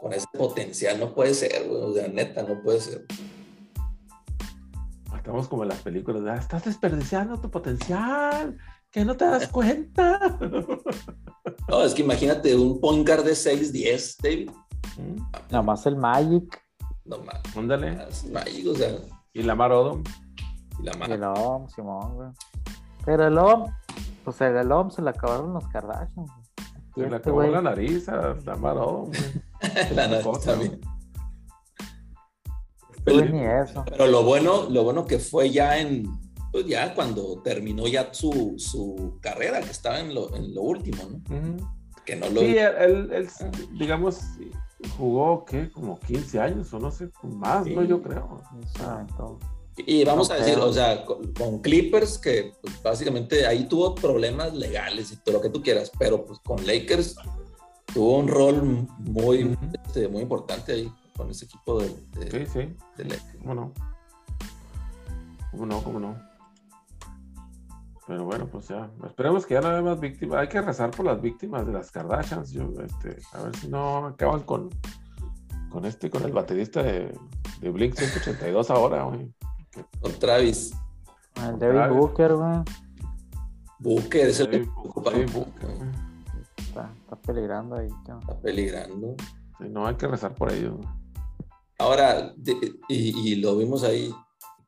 [0.00, 1.82] con ese potencial no puede ser, güey.
[1.82, 3.06] O sea, neta, no puede ser.
[5.16, 8.56] Estamos como en las películas, estás desperdiciando tu potencial
[8.90, 10.38] que no te das cuenta.
[11.68, 14.50] No, es que imagínate un point guard de 6-10, David.
[15.50, 16.67] Nada más el Magic.
[17.08, 17.40] No más.
[17.56, 17.98] Ándale.
[18.32, 18.96] Magic, o sea.
[19.32, 20.02] Y la Odom.
[20.78, 21.10] Y la Mar.
[21.10, 22.28] El Om, Simón, güey.
[23.04, 23.72] Pero el Om,
[24.24, 26.26] pues el Om se le acabaron los Kardashian.
[26.94, 29.10] Se le este acabó la nariz a la Odom.
[29.94, 30.80] la nariz también.
[33.04, 33.84] Pero, ni eso.
[33.86, 36.06] pero lo bueno, lo bueno que fue ya en
[36.52, 41.02] pues ya cuando terminó ya su, su carrera, que estaba en lo, en lo último,
[41.04, 41.22] ¿no?
[42.04, 42.40] Que no lo...
[42.40, 43.28] Sí, él,
[43.78, 44.20] digamos,
[44.96, 45.70] jugó, ¿qué?
[45.70, 47.82] Como 15 años o no sé, más, ¿no?
[47.84, 48.42] Yo creo.
[49.76, 55.12] Y vamos a decir, o sea, con, Clippers, que pues, básicamente ahí tuvo problemas legales
[55.12, 57.16] y todo lo que tú quieras, pero pues con Lakers
[57.94, 59.56] tuvo un rol muy,
[59.86, 61.88] este, muy importante ahí con ese equipo de,
[62.30, 62.76] sí, sí.
[62.96, 63.36] de Lakers.
[63.40, 63.72] ¿Cómo no?
[65.50, 65.82] ¿Cómo no?
[65.82, 66.27] ¿Cómo no?
[68.08, 70.38] Pero bueno, pues ya, esperemos que ya no haya más víctimas.
[70.38, 72.50] Hay que rezar por las víctimas de las Kardashians.
[72.52, 74.70] Yo, este, a ver si no acaban con,
[75.68, 77.14] con este, con el baterista de,
[77.60, 79.30] de Blink 182 ahora, güey.
[80.00, 80.74] Con Travis.
[81.36, 82.62] El David Booker, güey.
[83.78, 85.68] Booker, es el David, Booker.
[86.56, 87.88] Está, está, peligrando ahí.
[87.88, 89.16] Está peligrando.
[89.58, 90.76] Sí, no hay que rezar por ellos.
[91.78, 92.32] Ahora,
[92.88, 94.14] y, y lo vimos ahí,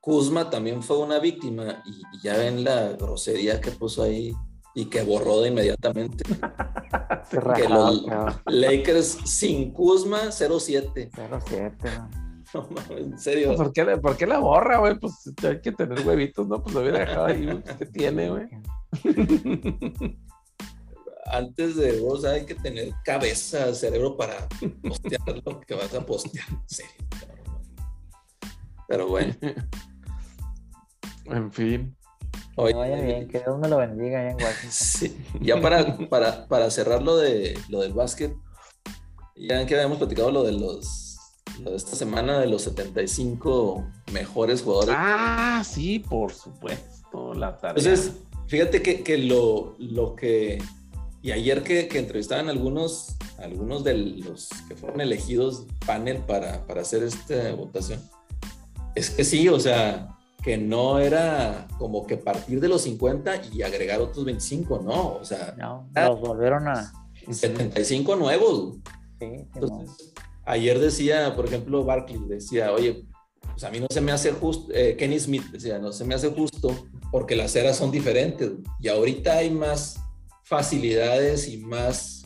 [0.01, 4.35] Kuzma también fue una víctima y, ya ven la grosería que puso ahí
[4.75, 6.25] y que borró de inmediatamente.
[7.57, 8.07] que los
[8.47, 11.11] Lakers sin Kuzma 0-7.
[11.11, 12.31] 0-7.
[12.55, 13.55] No, en serio.
[13.55, 14.99] ¿Por qué, ¿Por qué, la borra, güey?
[14.99, 16.63] Pues hay que tener huevitos, ¿no?
[16.63, 18.49] Pues lo hubiera dejado ahí, ¿qué tiene, güey?
[21.27, 24.49] Antes de vos hay que tener cabeza, cerebro para
[24.83, 26.49] postear lo que vas a postear.
[26.49, 26.93] En serio.
[28.89, 29.35] Pero bueno.
[31.27, 31.97] En fin.
[32.57, 34.61] Oye, vaya bien, que Dios me lo bendiga en Washington.
[34.71, 35.17] Sí.
[35.41, 38.35] Ya para, para, para cerrar lo, de, lo del básquet,
[39.37, 41.11] ya que habíamos platicado lo de los
[41.63, 44.95] lo de esta semana de los 75 mejores jugadores.
[44.97, 47.83] Ah, sí, por supuesto, la tarea.
[47.83, 48.17] Entonces,
[48.47, 50.63] fíjate que, que lo, lo, que.
[51.23, 56.81] Y ayer que, que, entrevistaban algunos, algunos de los que fueron elegidos panel para, para
[56.81, 58.01] hacer esta votación,
[58.95, 63.63] es que sí, o sea, que no era como que partir de los 50 y
[63.63, 66.93] agregar otros 25, no, o sea, no, los volvieron a
[67.31, 68.77] 75 nuevos.
[69.19, 70.13] Sí, Entonces,
[70.45, 73.05] ayer decía, por ejemplo, Barkley decía, oye,
[73.53, 76.15] pues a mí no se me hace justo, eh, Kenny Smith decía, no se me
[76.15, 80.01] hace justo porque las eras son diferentes y ahorita hay más
[80.45, 82.25] facilidades y más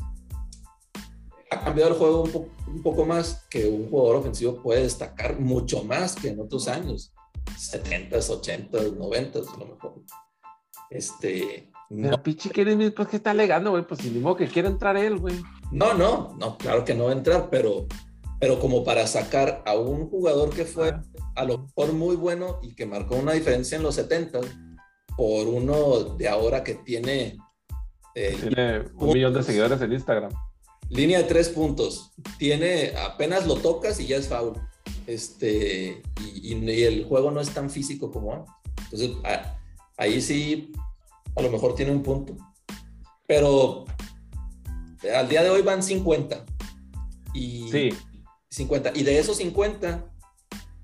[1.50, 5.82] ha cambiado el juego un, un poco más que un jugador ofensivo puede destacar mucho
[5.84, 7.12] más que en otros años.
[7.56, 9.94] 70s, 80s, 90s, a lo mejor.
[10.90, 11.70] Este.
[11.90, 12.22] No.
[12.22, 15.36] Pichi quiere pues que está alegando, güey, pues ni modo que quiera entrar él, güey.
[15.70, 17.86] No, no, no, claro que no va a entrar, pero,
[18.40, 20.94] pero como para sacar a un jugador que fue
[21.36, 24.40] a lo mejor muy bueno y que marcó una diferencia en los 70
[25.16, 27.36] por uno de ahora que tiene.
[28.14, 30.32] Eh, tiene un millón de seguidores en Instagram.
[30.88, 32.12] Línea de tres puntos.
[32.38, 34.54] Tiene, apenas lo tocas y ya es foul
[35.06, 38.54] este, y, el juego no es tan físico como antes.
[38.84, 39.16] Entonces,
[39.96, 40.72] ahí sí,
[41.36, 42.36] a lo mejor tiene un punto.
[43.26, 43.84] Pero
[45.14, 46.44] al día de hoy van 50.
[47.34, 47.90] Y sí.
[48.50, 48.92] 50.
[48.94, 50.04] Y de esos 50,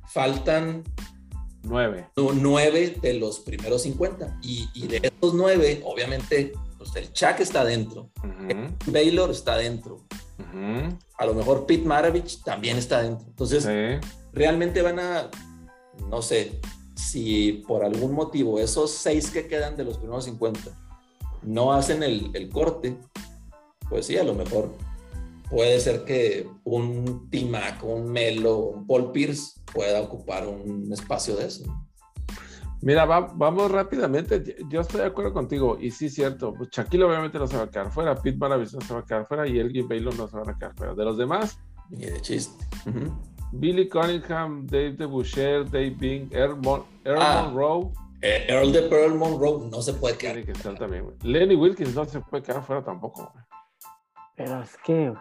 [0.09, 0.85] faltan
[1.63, 2.09] 9.
[2.17, 4.39] 9 de los primeros 50.
[4.43, 8.11] Y, y de esos 9, obviamente, pues el Chuck está dentro.
[8.87, 10.07] Baylor está dentro.
[11.19, 13.27] A lo mejor Pete Maravich también está dentro.
[13.29, 13.69] Entonces,
[14.33, 15.31] realmente van a,
[16.09, 16.61] no sé,
[16.95, 20.61] si por algún motivo esos 6 que quedan de los primeros 50
[21.43, 22.99] no hacen el, el corte,
[23.89, 24.71] pues sí, a lo mejor
[25.51, 31.47] puede ser que un Timac, un Melo, un Paul Pierce pueda ocupar un espacio de
[31.47, 31.65] eso.
[32.83, 34.57] Mira, vamos rápidamente.
[34.69, 35.77] Yo estoy de acuerdo contigo.
[35.81, 36.55] Y sí, cierto.
[36.55, 38.15] Pues Shaquille obviamente no se va a quedar fuera.
[38.15, 39.47] Pete Maravich no se va a quedar fuera.
[39.47, 40.95] Y Elgin Baylor no se va a quedar fuera.
[40.95, 41.59] De los demás.
[41.91, 42.65] Ni de chiste.
[43.53, 46.59] Billy Cunningham, Dave de Boucher, Dave Bing, Earl,
[47.19, 47.43] ah.
[47.45, 47.93] Monroe.
[48.23, 50.45] Eh, Earl de Pearl Monroe no se puede quedar.
[50.45, 53.33] que estar también, Lenny Wilkins no se puede quedar fuera tampoco.
[54.37, 55.13] Pero es que.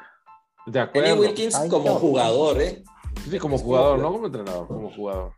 [0.68, 1.08] De acuerdo.
[1.08, 2.84] Lenny Wilkins como jugador, ¿eh?
[3.30, 5.34] Sí, como jugador, no como entrenador, como jugador.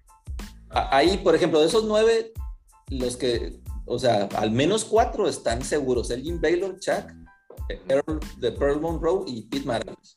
[0.74, 2.32] Ahí, por ejemplo, de esos nueve,
[2.90, 6.12] los que, o sea, al menos cuatro están seguros.
[6.12, 7.12] Elgin Baylor, Chuck,
[7.88, 10.16] Earl de Pearl Monroe y Pete Maravich.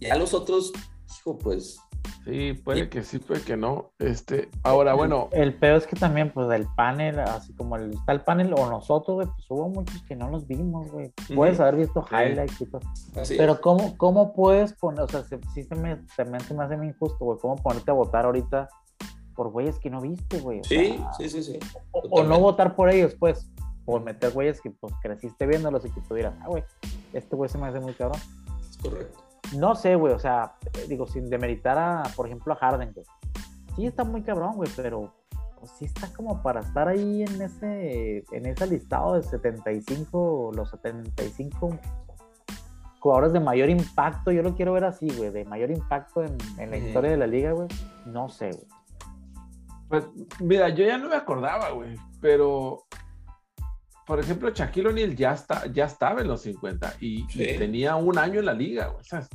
[0.00, 0.72] Y a los otros,
[1.18, 1.78] hijo, pues
[2.24, 3.90] Sí, puede que sí, puede que no.
[3.98, 5.28] Este, ahora, bueno.
[5.32, 8.70] El peor es que también, pues, del panel, así como el, está el panel, o
[8.70, 11.12] nosotros, güey, pues hubo muchos que no los vimos, güey.
[11.34, 12.80] Puedes haber visto highlights y todo.
[13.36, 17.24] Pero, ¿cómo, ¿cómo puedes poner, o sea, sí se me, se me, hace muy injusto,
[17.24, 18.68] güey, cómo ponerte a votar ahorita
[19.34, 20.62] por güeyes que no viste, güey?
[20.64, 21.58] Sí, sí, sí, sí.
[21.92, 23.50] O, no votar por ellos, pues,
[23.84, 26.64] por meter güeyes que, pues, creciste viéndolos y que tú dirás, ah, güey,
[27.12, 28.20] este güey se me hace muy cabrón.
[28.68, 29.18] Es correcto.
[29.56, 30.54] No sé, güey, o sea,
[30.88, 33.06] digo, sin demeritar a, por ejemplo, a Harden, güey.
[33.76, 35.12] Sí está muy cabrón, güey, pero
[35.62, 40.70] pues, sí está como para estar ahí en ese, en ese listado de 75, los
[40.70, 41.78] 75
[43.02, 44.32] jugadores de mayor impacto.
[44.32, 47.52] Yo lo quiero ver así, güey, de mayor impacto en, la historia de la liga,
[47.52, 47.68] güey.
[48.06, 48.66] No sé, güey.
[49.92, 50.04] Pues,
[50.40, 52.86] mira, yo ya no me acordaba, güey, pero
[54.06, 57.26] por ejemplo, Shaquille O'Neal ya, está, ya estaba en los 50 y,
[57.58, 59.04] tenía un año en la liga, güey.
[59.04, 59.28] ¿sabes?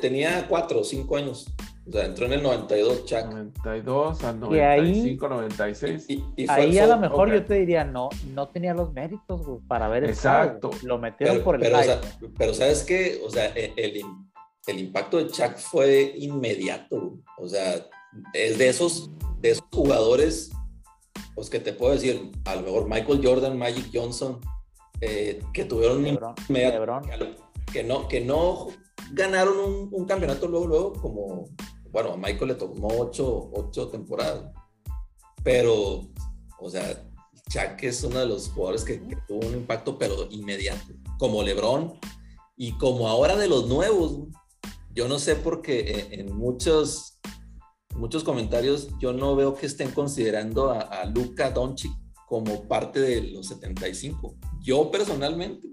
[0.00, 1.46] Tenía cuatro o cinco años.
[1.86, 3.26] O sea, entró en el 92, Chuck.
[3.26, 6.06] 92 al 95, 96.
[6.08, 9.86] Y, ahí a lo mejor yo te diría, no, no tenía los méritos güey, para
[9.86, 10.70] ver Exacto.
[10.82, 12.00] lo metieron por el pero,
[12.36, 13.22] pero ¿sabes qué?
[13.24, 14.02] O sea, e, el,
[14.66, 17.20] el, impacto de Chuck fue inmediato.
[17.38, 17.76] O sea,
[18.32, 19.10] es de esos,
[19.40, 20.50] de esos jugadores
[21.36, 24.40] pues que te puedo decir, a lo mejor Michael Jordan, Magic Johnson,
[25.02, 26.34] eh, que tuvieron Lebron,
[27.70, 28.68] que no, que no
[29.12, 31.50] ganaron un, campeonato luego, luego, como,
[31.90, 34.50] bueno, a Michael le tomó ocho, ocho temporadas,
[35.44, 36.08] pero,
[36.58, 37.04] o sea,
[37.50, 38.96] Chuck es uno de los jugadores que,
[39.28, 42.00] tuvo un impacto, pero inmediato, como LeBron,
[42.56, 44.20] y como ahora de los nuevos,
[44.94, 47.18] yo no sé por qué en muchos
[47.96, 51.92] muchos comentarios yo no veo que estén considerando a, a Luka Doncic
[52.26, 54.34] como parte de los 75.
[54.62, 55.68] Yo personalmente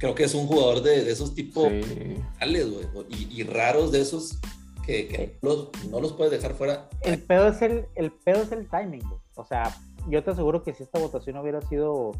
[0.00, 4.40] creo que es un jugador de, esos tipos y, raros de esos
[4.84, 6.88] que, no, los, puedes dejar fuera.
[7.02, 9.04] El pedo es el, el, pedo es el timing,
[9.36, 9.76] O sea,
[10.08, 12.12] yo te aseguro que si esta votación hubiera sido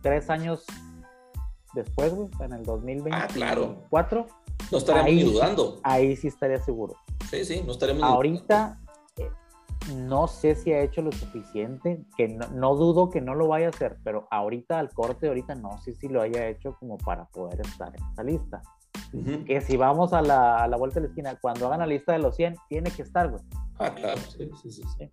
[0.00, 0.64] tres años
[1.74, 4.26] después, en el 2024, ah, claro.
[4.70, 5.80] no estaríamos ni dudando.
[5.84, 6.96] Ahí sí estaría seguro.
[7.30, 8.02] Sí, sí, no estaremos.
[8.02, 8.78] Ahorita
[9.16, 9.30] eh,
[9.94, 13.70] no sé si ha hecho lo suficiente, que no, dudo que no lo vaya a
[13.70, 17.60] hacer, pero ahorita al corte, ahorita no sé si lo haya hecho como para poder
[17.60, 18.62] estar en esa lista.
[19.46, 22.12] Que si vamos a la, a la, vuelta de la esquina, cuando hagan la lista
[22.12, 23.42] de los 100, tiene que estar, güey.
[23.78, 25.10] Ah, claro, sí, sí, sí.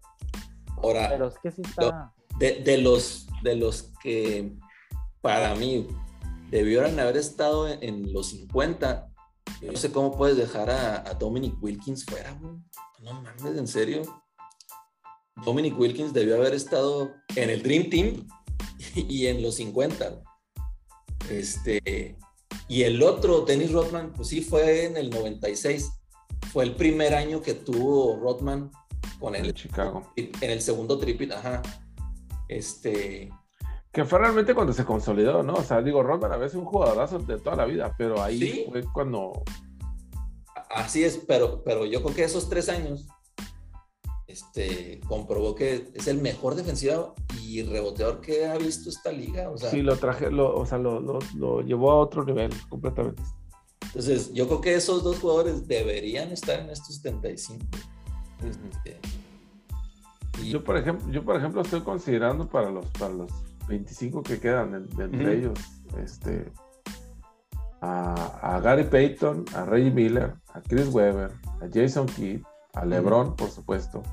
[0.82, 2.14] Ahora, pero es que sí está...
[2.38, 4.53] De, de, los, de los que
[5.20, 5.88] para mí
[6.49, 9.09] debieron haber estado en, en los 50,
[9.62, 12.55] yo no sé cómo puedes dejar a, Dominic Wilkins fuera, güey.
[13.01, 14.01] No mames, en serio.
[15.45, 18.28] Dominic Wilkins debió haber estado en el Dream Team
[18.95, 20.22] y en los 50.
[21.30, 22.18] Este,
[22.68, 25.91] y el otro, Dennis Rodman, pues sí, fue en el 96.
[26.51, 28.72] Fue el primer año que tuvo Rodman
[29.20, 30.12] con el Chicago.
[30.16, 31.62] En el segundo triple, ajá.
[32.47, 33.30] Este,
[33.91, 35.53] que fue realmente cuando se consolidó, ¿no?
[35.53, 38.83] O sea, digo, Rodman a veces un jugadorazo de toda la vida, pero ahí fue
[38.93, 39.43] cuando.
[40.69, 43.07] Así es, pero, pero yo creo que esos tres años
[44.27, 49.49] este, comprobó que es el mejor defensivo y reboteador que ha visto esta liga.
[49.49, 53.23] O sea, sí, lo traje, o sea, lo, lo, llevó a otro nivel completamente.
[53.81, 57.65] Entonces, yo creo que esos dos jugadores deberían estar en estos 75.
[60.45, 63.31] Yo, por ejemplo, yo, por ejemplo, estoy considerando para los, para los
[63.70, 65.59] 25 que quedan entre ellos,
[65.97, 66.51] este,
[67.82, 72.41] a, Gary Payton, a Reggie Miller, a Chris Webber, a Jason Kidd,
[72.74, 74.03] a LeBron, por supuesto,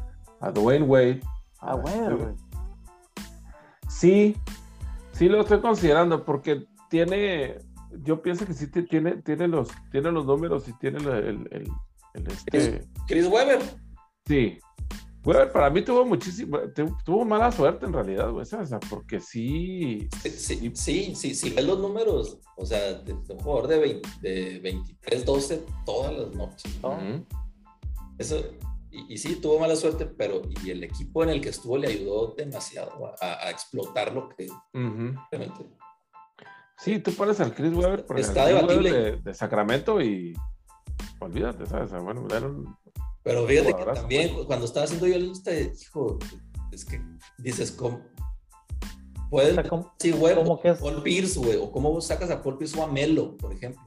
[0.41, 1.21] a Dwayne Wade.
[1.59, 2.35] A, Wade,
[3.89, 4.37] Sí,
[5.13, 7.59] sí lo estoy considerando porque tiene,
[8.03, 11.73] yo pienso que sí tiene, tiene, los, tiene los números y tiene el, el,
[12.53, 12.87] este...
[13.07, 13.61] Chris Webber.
[14.27, 14.59] Sí,
[15.27, 16.61] Weber para mí tuvo muchísimo,
[17.05, 20.09] tuvo mala suerte en realidad, güey, o sea, porque sí.
[20.23, 25.63] Sí, sí, sí, sí, ves los números, o sea, de, un jugador de, de 23-12
[25.85, 26.79] todas las noches.
[28.19, 28.41] Eso,
[28.93, 32.35] y, sí, tuvo mala suerte, pero y el equipo en el que estuvo le ayudó
[32.37, 35.67] demasiado a, explotar lo que realmente.
[36.79, 39.17] Sí, tú pones al Chris Weber por Está debatible.
[39.17, 40.35] De, Sacramento y
[41.19, 41.91] olvídate, ¿sabes?
[42.01, 42.77] Bueno, era un
[43.27, 46.17] pero fíjate que también cuando estaba haciendo yo la lista, hijo,
[46.71, 47.03] es que
[47.39, 48.01] dices, ¿cómo?
[49.29, 49.61] Pueden,
[49.99, 50.37] sí, güey,
[50.79, 53.83] Paul Pierce, güey, o cómo sacas a Paul Pierce o a Melo, por ejemplo.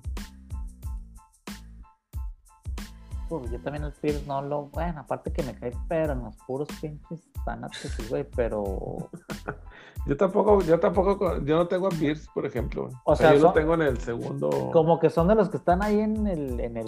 [3.30, 6.68] Yo también el Pierce no lo, bueno, aparte que me cae pero en los puros
[6.82, 9.10] pinches tanates, güey, pero
[10.08, 12.90] yo tampoco, yo tampoco, yo no tengo a Pierce, por ejemplo.
[13.06, 14.70] O sea, yo lo tengo en el segundo.
[14.72, 16.86] Como que son de los que están ahí en el, en el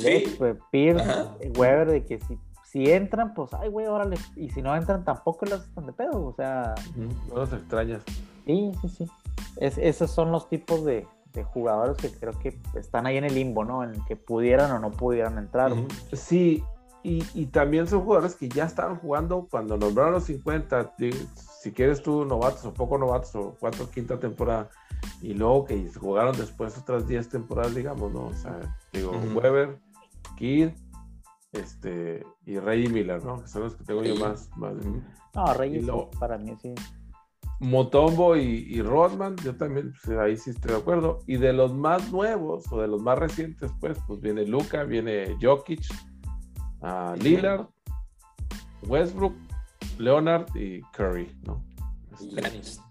[0.71, 1.07] Pierce,
[1.57, 4.17] Weber, de que si, si entran, pues, ay, güey, órale.
[4.35, 6.73] Y si no entran, tampoco los están de pedo, o sea.
[6.95, 8.01] No los extrañas.
[8.45, 9.11] Sí, sí, sí.
[9.57, 13.35] Es, esos son los tipos de, de, jugadores que creo que están ahí en el
[13.35, 13.83] limbo, ¿no?
[13.83, 15.73] En el que pudieran o no pudieran entrar.
[16.13, 16.63] Sí,
[17.03, 20.93] y, y, también son jugadores que ya estaban jugando cuando nombraron los 50
[21.61, 24.69] si quieres tú novatos o poco novatos o cuatro quinta temporada
[25.21, 28.27] y luego que jugaron después otras 10 temporadas, digamos, ¿no?
[28.27, 28.59] O sea,
[28.93, 29.79] digo, Weber,
[30.37, 30.69] Kid,
[31.51, 33.41] este, y Rey Miller, ¿no?
[33.41, 34.49] Que son los que tengo yo más.
[34.57, 34.73] más
[35.33, 35.85] no, Rey
[36.19, 36.73] para mí sí.
[37.61, 41.19] Motombo y, Rodman, yo también, pues, ahí sí estoy de acuerdo.
[41.27, 45.37] Y de los más nuevos o de los más recientes, pues, pues viene Luca, viene
[45.39, 45.85] Jokic,
[46.81, 47.67] uh, Lillard,
[48.87, 49.35] Westbrook,
[49.99, 51.63] Leonard y Curry, ¿no?
[52.19, 52.67] Yanis.
[52.67, 52.81] Este,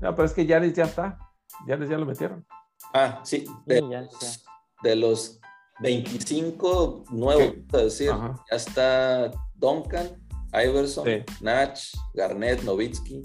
[0.00, 1.18] no, pero es que Yanis ya está.
[1.66, 2.46] Yanis ya lo metieron.
[2.94, 3.44] Ah, sí.
[3.66, 5.40] De, los
[5.80, 8.12] 25 nuevos, es decir,
[8.50, 10.21] ya está Duncan,
[10.52, 13.22] Iverson, Natch, Garnett, Novitsky,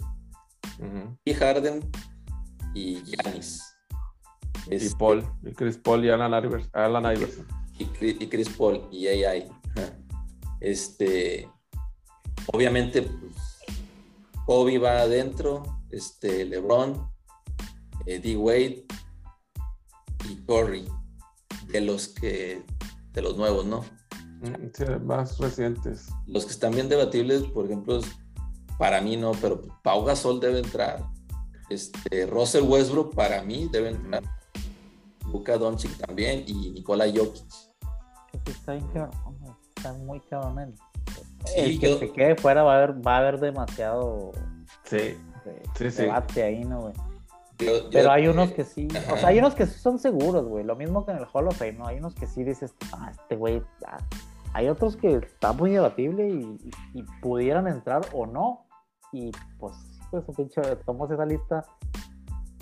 [1.26, 1.90] y Harden
[2.74, 3.64] y Yanis.
[4.70, 7.48] y este, Paul, y Chris Paul y Alan Iverson.
[7.80, 9.50] Y, y Chris Paul y AI.
[10.60, 11.48] Este,
[12.54, 13.34] Obviamente, pues,
[14.46, 17.10] Kobe va adentro, este, LeBron,
[18.06, 18.86] Eddie Wade
[20.30, 20.88] y Curry,
[21.68, 22.64] de los que,
[23.12, 23.84] de los nuevos, ¿no?
[24.42, 26.08] Mm, sí, más recientes.
[26.26, 28.00] Los que están bien debatibles, por ejemplo,
[28.78, 31.04] para mí no, pero Pau Gasol debe entrar.
[31.70, 34.24] Este, Russell Westbrook para mí debe entrar.
[35.32, 37.46] Luka Doncic también y Nikola Jokic.
[38.46, 40.74] Está, está muy cabrón
[41.56, 44.32] el que se quede fuera va a haber, va a haber demasiado
[44.84, 45.18] sí,
[45.76, 46.94] sí, debate ahí, ¿no, güey?
[47.92, 50.64] Pero hay unos que sí, o sea, hay unos que son seguros, güey.
[50.64, 51.88] Lo mismo que en el Hall of Fame, ¿no?
[51.88, 53.64] Hay unos que sí dices, ah, este güey.
[53.86, 53.98] Ah".
[54.58, 58.66] Hay otros que está muy debatible y, pudieran entrar o no.
[59.12, 59.30] Y
[59.60, 59.76] pues,
[60.10, 61.64] pues, pinche, tomamos esa lista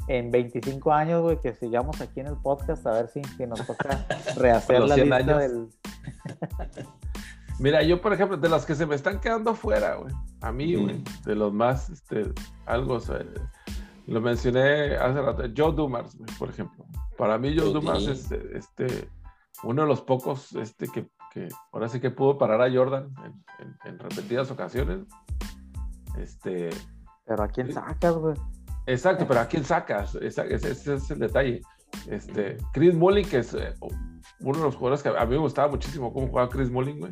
[0.09, 4.05] en 25 años, güey, que sigamos aquí en el podcast a ver si, nos toca
[4.35, 5.69] rehacer la lista del.
[7.59, 10.75] Mira, yo, por ejemplo, de los que se me están quedando fuera, güey, a mí,
[10.75, 12.25] güey, de los más, este,
[12.65, 12.99] algo,
[14.07, 16.85] lo mencioné hace rato, Joe Dumars, güey, por ejemplo.
[17.17, 19.07] Para mí, Joe Dumars es, este,
[19.63, 23.13] uno de los pocos, este, que, que, ahora sí que pudo parar a Jordan
[23.85, 24.99] en, repetidas ocasiones.
[26.17, 26.69] Este.
[27.25, 28.35] Pero a quién sacas, güey.
[28.87, 31.61] Exacto, pero a quién sacas, ese, es el detalle.
[32.07, 33.73] Este, Chris Mullin, que es eh,
[34.41, 37.11] uno de los jugadores que a mí me gustaba muchísimo cómo jugaba Chris Mullin, güey.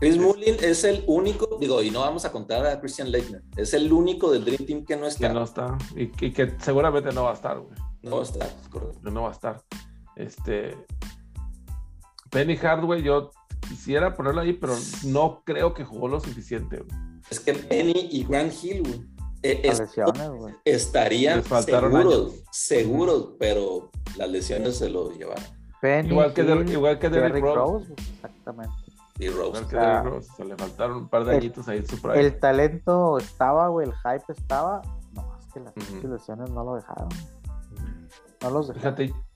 [0.00, 3.74] Chris Mullin es el único, digo, y no vamos a contar a Christian Leitner, es
[3.74, 5.28] el único del Dream Team que no está.
[5.28, 7.74] Que no está, y, que seguramente no va a estar, güey.
[8.02, 9.10] No va a estar, correcto.
[9.10, 9.60] No va a estar.
[10.14, 10.76] Este.
[12.30, 13.30] Penny Hardway, yo
[13.68, 14.74] quisiera ponerlo ahí, pero
[15.04, 17.08] no creo que jugó lo suficiente, güey.
[17.30, 19.18] Es que Penny y Grant Hill, güey.
[19.42, 19.72] Eh,
[20.64, 25.44] estarían seguros, seguros, pero las lesiones se lo llevaron.
[25.80, 27.94] Penny igual, que igual que Derrick Rose.
[28.14, 28.74] Exactamente.
[29.20, 29.64] Y Rose.
[30.36, 32.20] se le faltaron un par de añitos ahí en su prime.
[32.20, 34.82] El talento estaba, güey, el hype estaba.
[35.12, 37.08] No, más que las lesiones no lo dejaron.
[38.42, 38.96] No los dejaron.
[38.96, 39.27] Fíjate,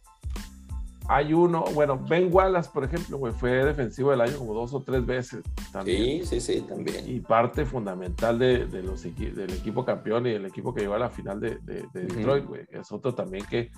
[1.09, 4.83] hay uno, bueno, Ben Wallace, por ejemplo, güey, fue defensivo del año como dos o
[4.83, 5.43] tres veces.
[5.85, 7.09] Sí, sí, sí, también.
[7.09, 11.11] Y parte fundamental de, los del equipo campeón y del equipo que llegó a la
[11.11, 11.59] final de,
[11.93, 12.67] Detroit, güey.
[12.71, 13.71] Es otro también que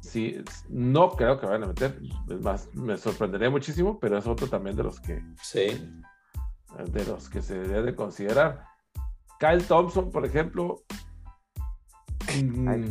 [0.00, 1.98] sí, no creo que vayan a meter.
[2.28, 5.22] Es más, me sorprendería muchísimo, pero es otro también de los que.
[5.42, 5.90] Sí.
[6.92, 8.64] De los que se debe de considerar.
[9.40, 10.82] Kyle Thompson, por ejemplo.
[12.30, 12.90] Mm,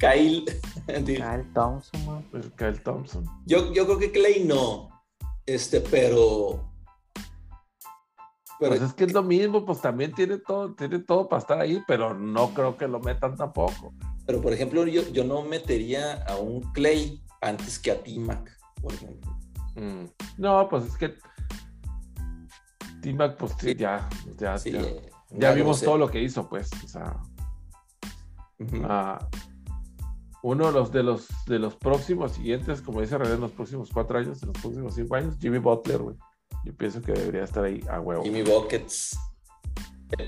[0.00, 0.44] Kyle.
[1.04, 3.24] Kyle Thompson, pues Kyle Thompson.
[3.46, 4.88] Yo, yo creo que Clay no.
[5.46, 6.66] Este, pero.
[8.58, 11.60] Pero pues es que es lo mismo, pues también tiene todo, tiene todo para estar
[11.60, 13.94] ahí, pero no creo que lo metan tampoco.
[14.26, 18.92] Pero por ejemplo, yo, yo no metería a un Clay antes que a T-Mac, por
[18.92, 19.30] ejemplo.
[19.76, 20.04] Mm.
[20.36, 21.14] No, pues es que
[23.00, 24.56] T-Mac, pues sí, ya, ya,
[25.30, 26.70] ya, vimos todo lo que hizo, pues.
[26.84, 27.16] O sea,
[28.84, 29.26] ah,
[30.42, 33.90] uno de los, de los de los próximos siguientes, como dice René, en los próximos
[33.92, 36.16] cuatro años, en los próximos cinco años, Jimmy Butler, güey.
[36.64, 38.22] Yo pienso que debería estar ahí a huevo.
[38.22, 39.18] Jimmy Buckets.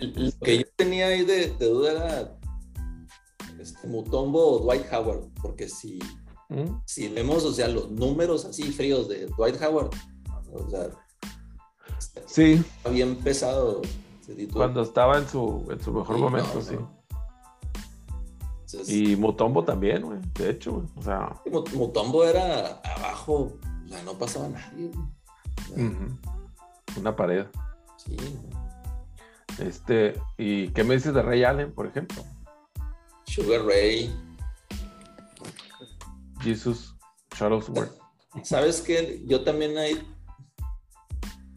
[0.00, 2.38] Lo que yo tenía ahí de, duda era
[3.58, 5.98] este, Mutombo o Dwight Howard, porque si,
[6.48, 6.80] ¿Mm?
[6.86, 9.90] si vemos, o sea, los números así fríos de Dwight Howard,
[10.52, 10.90] o sea,
[12.26, 12.62] sí.
[12.84, 13.82] había empezado.
[14.52, 16.76] Cuando estaba en su, en su mejor momento, sí.
[18.88, 21.40] Y Mutombo también, güey, de hecho, O sea.
[21.74, 23.52] Mutombo era abajo,
[23.84, 24.90] o sea, no pasaba nadie,
[26.96, 27.46] Una pared.
[27.96, 28.16] Sí.
[29.58, 32.24] Este, ¿y qué me dices de Ray Allen, por ejemplo?
[33.26, 34.14] Sugar Ray.
[36.40, 36.94] Jesus
[37.36, 37.92] Shuttlesworth.
[38.42, 39.22] ¿Sabes qué?
[39.26, 40.02] Yo también hay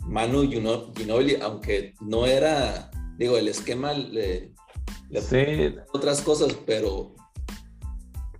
[0.03, 4.53] Manu Ginobili, aunque no era, digo, el esquema le,
[5.11, 5.75] sí.
[5.93, 7.13] otras cosas, pero...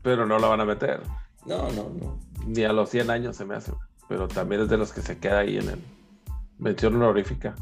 [0.01, 1.01] Pero no la van a meter.
[1.45, 2.20] No, no, no.
[2.45, 3.74] Ni a los 100 años se me hace.
[4.07, 5.84] Pero también es de los que se queda ahí en el
[6.57, 7.55] mención honorífica.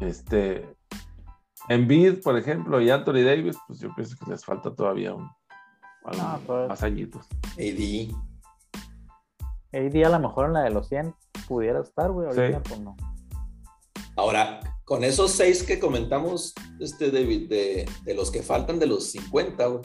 [0.00, 0.76] Este,
[1.68, 5.28] Embiid, por ejemplo, y Anthony Davis, pues yo pienso que les falta todavía un,
[6.04, 6.68] ah, pues.
[6.68, 7.26] más añitos.
[7.58, 8.14] AD.
[9.72, 11.14] AD a lo mejor en la de los 100
[11.48, 12.96] pudiera estar, güey, ahorita pues no.
[14.16, 19.04] Ahora, con esos seis que comentamos, este David, de, de los que faltan de los
[19.12, 19.82] 50, güey,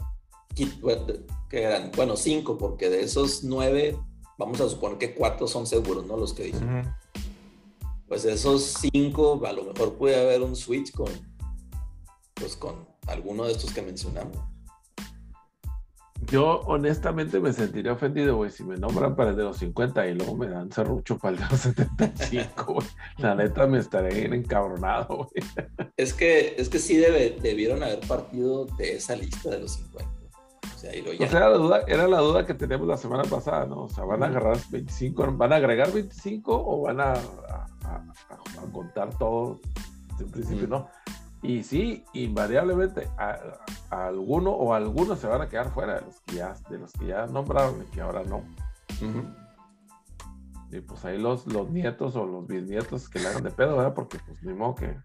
[1.50, 3.97] que eran, bueno, cinco, porque de esos nueve,
[4.38, 6.18] vamos a suponer que cuatro son seguros, ¿no?
[6.18, 6.93] Los que dicen.
[8.08, 11.10] Pues esos cinco, a lo mejor puede haber un switch con,
[12.34, 14.38] pues con alguno de estos que mencionamos.
[16.32, 20.13] Yo honestamente me sentiría ofendido, güey, si me nombran para el de los 50 y
[20.13, 22.88] luego me dan serrucho para el de los 75, güey.
[23.17, 25.43] La neta me estaré encabronado, güey.
[25.97, 30.19] Es que, es que sí debe, debieron haber partido de esa lista de los 50.
[30.75, 33.84] O sea, era, la duda, era la duda que teníamos la semana pasada, ¿no?
[33.84, 37.15] O sea, ¿van a agarrar 25, van a agregar 25 o van a,
[38.71, 39.59] contar todo
[40.19, 40.88] en principio, no?
[41.42, 43.40] Y sí, invariablemente a,
[43.90, 47.08] alguno o algunos se van a quedar fuera de los que ya, de los que
[47.08, 48.44] ya nombraron y que ahora no.
[50.72, 53.94] Y pues ahí los, los nietos o los bisnietos que le hagan de pedo, ¿verdad?
[53.94, 54.96] Porque pues ni modo que.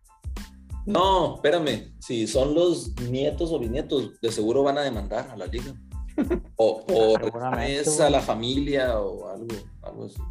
[0.86, 1.94] No, espérame.
[2.00, 5.72] Si son los nietos o bisnietos, de seguro van a demandar a la liga.
[6.56, 10.22] O por a la familia o algo, algo así.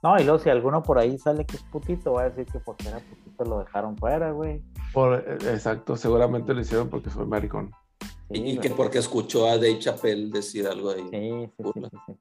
[0.00, 2.60] No, y luego si alguno por ahí sale que es putito, va a decir que
[2.60, 4.62] porque era putito lo dejaron fuera, güey.
[4.92, 7.70] Por, exacto, seguramente lo hicieron porque soy maricón.
[8.30, 11.06] y, que porque escuchó a Dave Chappelle decir algo ahí.
[11.10, 12.14] Sí, sí, sí, sí,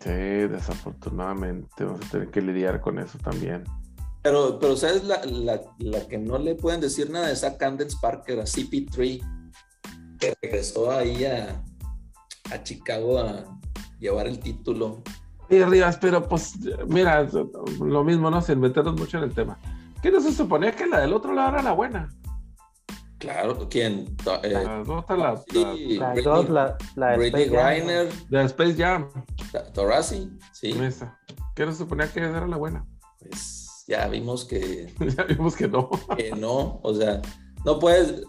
[0.00, 0.10] sí.
[0.10, 3.64] desafortunadamente vamos a tener que lidiar con eso también.
[4.22, 7.30] Pero, pero ¿sabes la, la, la que no le pueden decir nada?
[7.30, 9.20] Es a Candence Parker, a CP3,
[10.18, 11.62] que regresó ahí a,
[12.50, 13.58] a Chicago a
[13.98, 15.02] llevar el título
[15.50, 16.54] y Rivas, pero pues,
[16.86, 17.28] mira,
[17.80, 18.40] lo mismo, ¿no?
[18.40, 19.58] Sin meternos mucho en el tema.
[20.00, 22.08] ¿Qué no se suponía que la del otro lado era la buena?
[23.18, 24.16] Claro, ¿quién?
[24.42, 25.74] Eh, las dos, la, la,
[26.14, 28.08] las dos, la, la de Space Jam.
[28.30, 29.08] De Space Jam.
[29.74, 30.72] Torasi, sí.
[31.54, 32.86] ¿Qué no se suponía que era la buena?
[33.18, 34.94] Pues ya vimos que...
[35.16, 35.90] ya vimos que no.
[36.16, 37.20] que no, o sea,
[37.64, 38.22] no puedes...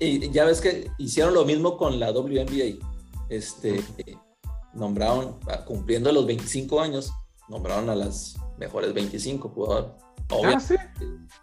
[0.00, 2.84] Y ya ves que hicieron lo mismo con la WNBA.
[3.28, 3.84] Este
[4.74, 7.12] nombraron, ah, cumpliendo los 25 años,
[7.48, 9.92] nombraron a las mejores 25 jugadores.
[10.30, 10.78] Obviamente,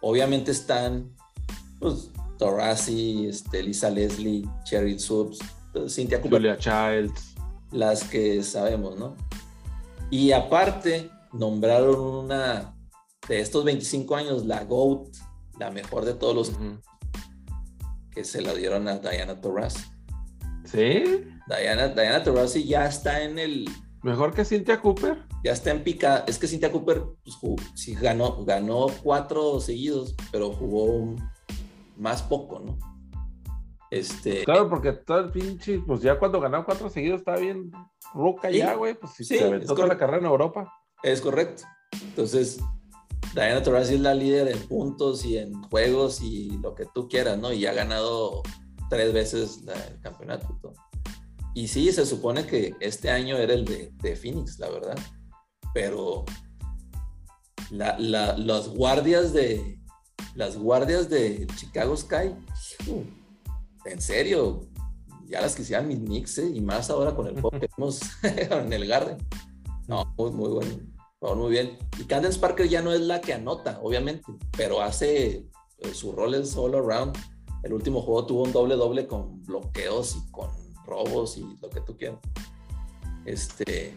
[0.00, 1.14] obviamente están
[1.78, 5.38] pues, Torasi, este, Lisa Leslie, Cherry Subs,
[5.88, 6.38] Cynthia Cooper.
[6.38, 7.34] Julia Childs.
[7.70, 9.14] Las que sabemos, ¿no?
[10.10, 12.74] Y aparte, nombraron una
[13.28, 15.08] de estos 25 años, la GOAT,
[15.58, 16.52] la mejor de todos los
[18.10, 19.84] que se la dieron a Diana Taurasi.
[20.64, 21.04] ¿Sí?
[21.58, 23.66] Diana, Diana Taurasi ya está en el,
[24.02, 25.24] Mejor que Cynthia Cooper.
[25.44, 26.24] Ya está en pica.
[26.26, 27.36] Es que Cynthia Cooper pues,
[27.74, 31.14] sí ganó, ganó cuatro seguidos, pero jugó
[31.96, 32.78] más poco, ¿no?
[33.90, 37.70] Este, claro, porque todo el pinche, pues ya cuando ganó cuatro seguidos estaba bien
[38.14, 38.94] ruca ya, güey.
[38.94, 40.72] Pues sí, se aventó toda la carrera en Europa.
[41.02, 41.64] Es correcto.
[42.02, 42.60] Entonces,
[43.34, 47.36] Diana Taurasi es la líder en puntos y en juegos y lo que tú quieras,
[47.38, 47.52] ¿no?
[47.52, 48.42] Y ha ganado
[48.88, 50.56] tres veces el campeonato.
[51.54, 54.98] Y sí, se supone que este año era el de, Phoenix, la verdad.
[55.74, 56.24] Pero
[57.70, 59.78] las guardias de
[60.34, 62.34] las guardias de Chicago Sky,
[63.84, 64.68] en serio,
[65.26, 66.50] ya las quisieran mis Knicks, ¿eh?
[66.54, 69.18] y más ahora con el pop que vimos en el Garden.
[69.88, 70.90] No, muy, muy bueno.
[71.36, 71.78] Muy bien.
[71.98, 74.24] Y Candace Parker ya no es la que anota, obviamente,
[74.56, 75.46] pero hace
[75.78, 77.16] eh, su rol es all around.
[77.62, 80.48] El último juego tuvo un doble-doble con bloqueos y con
[80.86, 82.18] robos y lo que tú quieras.
[83.24, 83.96] Este.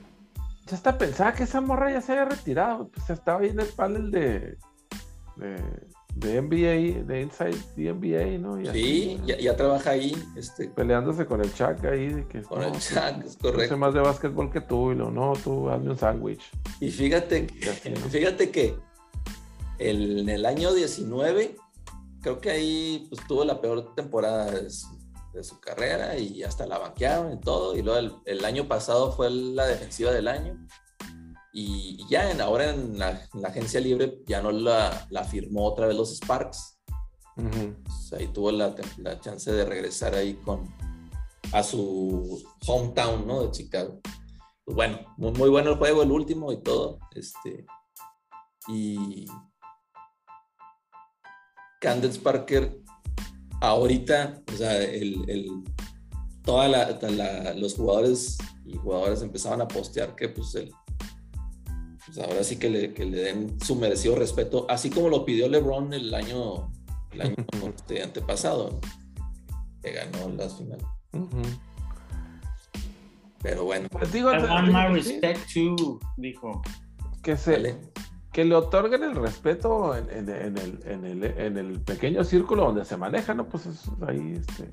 [0.67, 2.87] Ya está pensaba que esa morra ya se había retirado.
[2.89, 4.57] Pues estaba ahí en el panel de,
[6.15, 8.71] de, NBA, de Inside the NBA, ¿no?
[8.71, 10.15] sí, ya, trabaja ahí.
[10.37, 12.09] Este, peleándose con el Chuck ahí.
[12.09, 13.73] De que, con el Chuck, es correcto.
[13.73, 16.43] Sé más de básquetbol que tú y lo, no, tú hazme un sándwich.
[16.79, 17.47] Y fíjate,
[18.09, 18.75] fíjate que
[19.79, 21.55] en el año 19,
[22.21, 24.51] creo que ahí pues, tuvo la peor temporada
[25.33, 27.75] de su carrera y hasta la banquearon y todo.
[27.75, 30.67] Y luego el, año pasado fue la defensiva del año.
[31.51, 35.95] Y ya en, ahora en la, agencia libre ya no la, la, firmó otra vez
[35.95, 36.79] los Sparks.
[38.17, 40.73] ahí tuvo la, la, chance de regresar ahí con
[41.51, 43.43] a su hometown, ¿no?
[43.43, 43.99] De Chicago.
[44.65, 46.99] Pues bueno, muy, muy, bueno el juego, el último y todo.
[47.13, 47.65] Este,
[48.67, 49.25] y
[51.79, 52.82] Candace Parker
[53.63, 55.63] ahorita, o sea, el, el
[56.43, 60.71] toda la, los jugadores y jugadores empezaban a postear que pues el,
[62.05, 65.47] pues ahora sí que le, que le, den su merecido respeto, así como lo pidió
[65.47, 66.71] LeBron el año,
[67.11, 67.35] el año
[67.73, 68.81] este, antepasado,
[69.81, 70.85] que ganó las finales.
[73.41, 73.87] Pero bueno.
[73.89, 76.61] Pues digo, I want my respect too, dijo.
[77.21, 77.79] Que se,
[78.33, 83.47] que le otorguen el respeto en, el, pequeño círculo donde se maneja, ¿no?
[83.47, 83.67] Pues
[84.07, 84.69] ahí, este,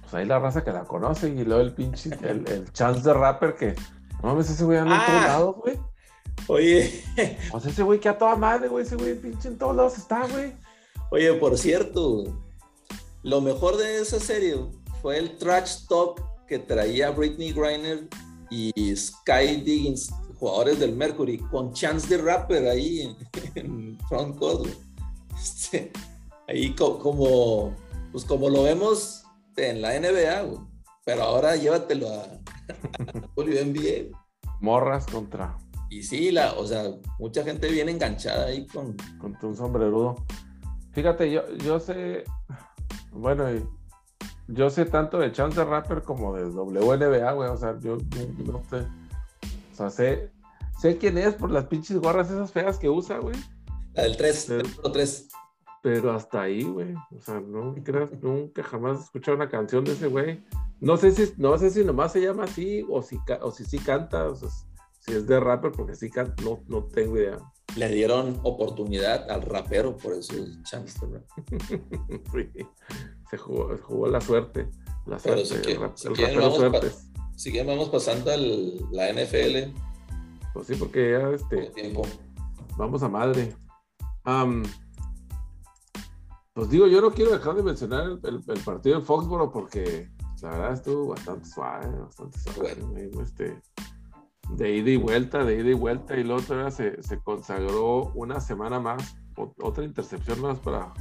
[0.00, 3.54] pues ahí la raza que la conoce y luego el pinche, el, chance de rapper
[3.56, 3.74] que,
[4.22, 5.26] no mames, ese güey anda en todos ah.
[5.26, 5.78] lados, güey.
[6.48, 7.04] Oye.
[7.50, 10.26] Pues ese güey que a toda madre, güey, ese güey pinche en todos lados está,
[10.26, 10.54] güey.
[11.10, 12.24] Oye, por cierto,
[13.22, 14.56] lo mejor de esa serie
[15.02, 18.08] fue el trash talk que traía Britney Griner
[18.50, 20.10] y Sky Diggins
[20.40, 23.14] jugadores del Mercury con Chance de Rapper ahí
[23.54, 24.66] en, front court.
[25.38, 25.92] Este,
[26.48, 27.76] ahí como,
[28.10, 29.22] pues como lo vemos
[29.56, 30.66] en la NBA,
[31.04, 34.16] pero ahora llévatelo a, a NBA.
[34.60, 35.58] Morras contra.
[35.90, 36.84] Y sí, la, o sea,
[37.18, 38.96] mucha gente viene enganchada ahí con.
[39.18, 40.24] Con un sombrerudo.
[40.92, 42.24] Fíjate, yo, yo sé.
[43.12, 43.44] Bueno,
[44.48, 47.50] yo sé tanto de Chance de Rapper como de WNBA, güey.
[47.50, 47.98] O sea, yo
[48.46, 48.86] no sé
[49.88, 50.30] sé,
[50.80, 53.36] sé quién es por las pinches gorras esas feas que usa, güey.
[53.94, 55.28] La del 3, pero, 3.
[55.82, 56.94] Pero hasta ahí, güey.
[57.16, 57.74] O sea, no
[58.20, 60.44] nunca jamás he escuchado una canción de ese güey.
[60.80, 63.78] No sé si, no sé si nomás se llama así o si, o si sí
[63.78, 64.48] canta, o sea,
[65.00, 67.38] si es de rapper, porque sí canta, no, no tengo idea.
[67.76, 70.98] Le dieron oportunidad al rapero, por eso es chance,
[73.30, 74.68] se jugó, jugó la suerte.
[75.06, 77.09] La suerte, si el, el si vamos
[77.90, 79.74] pasando a la NFL.
[80.52, 81.72] Pues sí, porque ya este.
[82.76, 83.54] Vamos a madre.
[86.52, 90.10] pues digo, yo no quiero dejar de mencionar el, partido de Foxboro porque
[90.42, 93.10] la verdad estuvo bastante suave, bastante suave.
[93.22, 93.60] Este,
[94.56, 98.40] de ida y vuelta, de ida y vuelta, y luego todavía se, se consagró una
[98.40, 99.16] semana más,
[99.62, 100.92] otra intercepción más para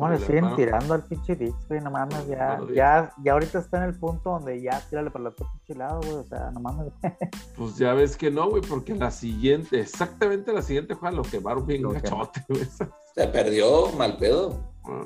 [0.00, 1.78] ¿Cómo le siguen tirando al pinche Dix, güey?
[1.82, 5.26] No mames, ya, ya, ya ahorita está en el punto donde ya tírale para el
[5.26, 6.14] otro pinche lado, güey.
[6.14, 6.90] O sea, no mames,
[7.56, 11.20] Pues ya ves que no, güey, porque la siguiente, exactamente la siguiente fue a lo
[11.20, 12.66] que bien gachote, güey.
[13.14, 14.72] Se perdió mal pedo.
[14.84, 15.04] Ah.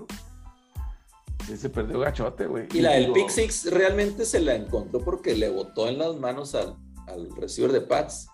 [1.45, 2.69] Sí, se perdió gachote, güey.
[2.73, 6.55] Y, la del Pick Six realmente se la encontró porque le botó en las manos
[6.55, 6.77] al,
[7.09, 8.29] al receiver de Pats.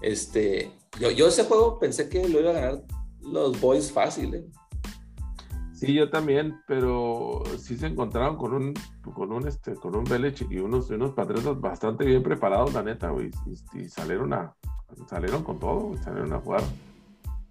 [0.00, 0.70] Este,
[1.00, 2.84] yo, yo ese juego pensé que lo iba a ganar
[3.20, 4.46] los Boys fácil, ¿eh?
[5.84, 10.50] Sí, yo también, pero sí se encontraron con un, con un, este, con un Belichick
[10.50, 13.30] y unos, unos patriotas bastante bien preparados, la neta, güey,
[13.74, 14.54] y, salieron a,
[15.06, 16.62] salieron con todo, salieron a jugar,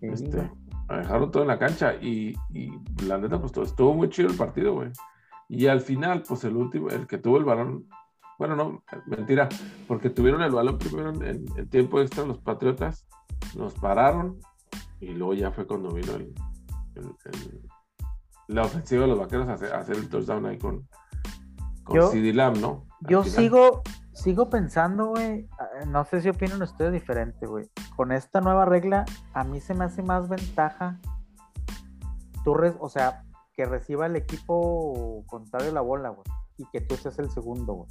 [0.01, 0.49] este,
[0.87, 2.71] a dejarlo todo en la cancha y, y
[3.05, 4.91] la neta, pues todo, estuvo muy chido el partido, güey.
[5.47, 7.87] Y al final, pues el último, el que tuvo el balón,
[8.39, 9.47] Bueno, no, mentira,
[9.87, 13.05] porque tuvieron el balón primero en, tiempo extra los Patriotas,
[13.55, 14.39] nos pararon
[14.99, 16.33] y luego ya fue cuando vino el,
[18.53, 20.87] la ofensiva de los vaqueros a hacer, el touchdown ahí con,
[21.83, 22.85] con CD Lamb, ¿no?
[23.01, 23.81] yo sigo,
[24.13, 27.69] sigo pensando, güey, ah, no sé si opinan ustedes diferente, güey.
[27.95, 30.99] Con esta nueva regla, a mí se me hace más ventaja.
[32.43, 33.23] Tú, o sea,
[33.53, 36.25] que reciba el equipo contrario la bola, güey,
[36.57, 37.89] y que tú seas el segundo, güey.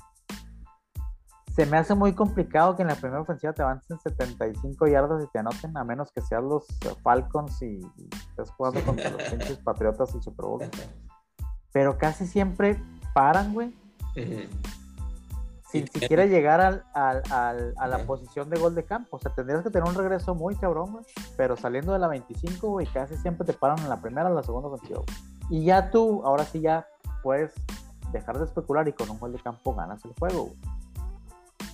[1.54, 5.28] Se me hace muy complicado que en la primera ofensiva te avancen 75 yardas y
[5.28, 6.66] te anoten, a menos que sean los
[7.02, 7.80] Falcons y,
[8.30, 10.62] estés jugando contra los pinches Patriotas y Super Bowl.
[11.72, 12.82] Pero casi siempre
[13.14, 13.74] paran, güey
[15.72, 19.16] sin siquiera llegar al, a la posición de gol de campo.
[19.16, 21.04] O sea, tendrías que tener un regreso muy cabrón, güey.
[21.34, 24.42] Pero saliendo de la 25, güey, casi siempre te paran en la primera o la
[24.42, 25.00] segunda ofensiva.
[25.48, 26.86] Y ya tú, ahora sí ya
[27.22, 27.54] puedes
[28.12, 30.58] dejar de especular y con un gol de campo ganas el juego, güey.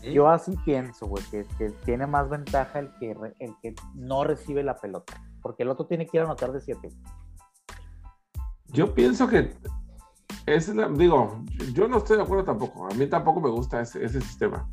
[0.02, 1.44] Yo así pienso, güey, que,
[1.84, 5.20] tiene más ventaja el que, el que no recibe la pelota.
[5.42, 6.88] Porque el otro tiene que ir a anotar de 7.
[8.68, 9.56] Yo pienso que
[10.46, 11.42] es digo,
[11.72, 12.86] yo no estoy de acuerdo tampoco.
[12.86, 14.68] A mí tampoco me gusta ese, ese, sistema.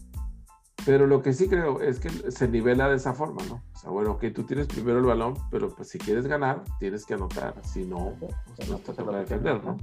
[0.85, 3.63] Pero lo que sí creo es que se nivela de esa forma, ¿no?
[3.73, 7.05] O sea, bueno, que tú tienes primero el balón, pero pues si quieres ganar, tienes
[7.05, 7.55] que anotar.
[7.63, 9.77] Si no, pues no te toca defender, ¿no?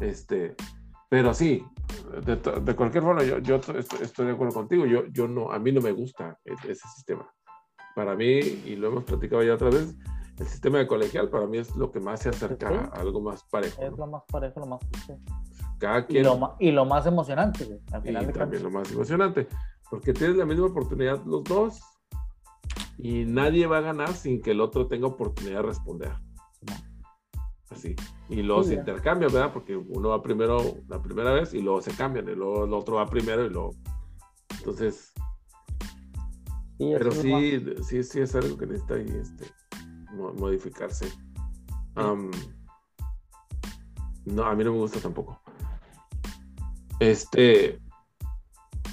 [0.00, 0.54] Este,
[1.12, 1.62] pero sí,
[2.24, 4.86] de, de cualquier forma, yo, yo estoy, de acuerdo contigo.
[4.86, 7.30] Yo, yo no, a mí no me gusta e, ese sistema.
[7.94, 9.94] Para mí, y lo hemos platicado ya otra vez,
[10.38, 13.44] el sistema de colegial para mí es lo que más se acerca a algo más
[13.44, 13.82] parejo.
[13.82, 14.80] Es lo más parejo, lo más
[15.78, 16.24] Cada quien...
[16.58, 19.48] y, lo, más emocionante, al final y también lo más emocionante,
[19.90, 21.82] porque tienes la misma oportunidad los dos
[22.96, 26.12] y nadie va a ganar sin que el otro tenga oportunidad de responder.
[27.72, 27.96] Así.
[28.28, 29.52] Y luego se intercambian, ¿verdad?
[29.52, 32.96] Porque uno va primero la primera vez y luego se cambian, y luego el otro
[32.96, 33.74] va primero y luego.
[34.58, 35.12] Entonces.
[36.78, 39.46] pero sí, sí, sí es algo que necesita ahí este,
[40.12, 41.12] modificarse.
[44.24, 45.40] no, a mí no me gusta tampoco.
[47.00, 47.80] Este,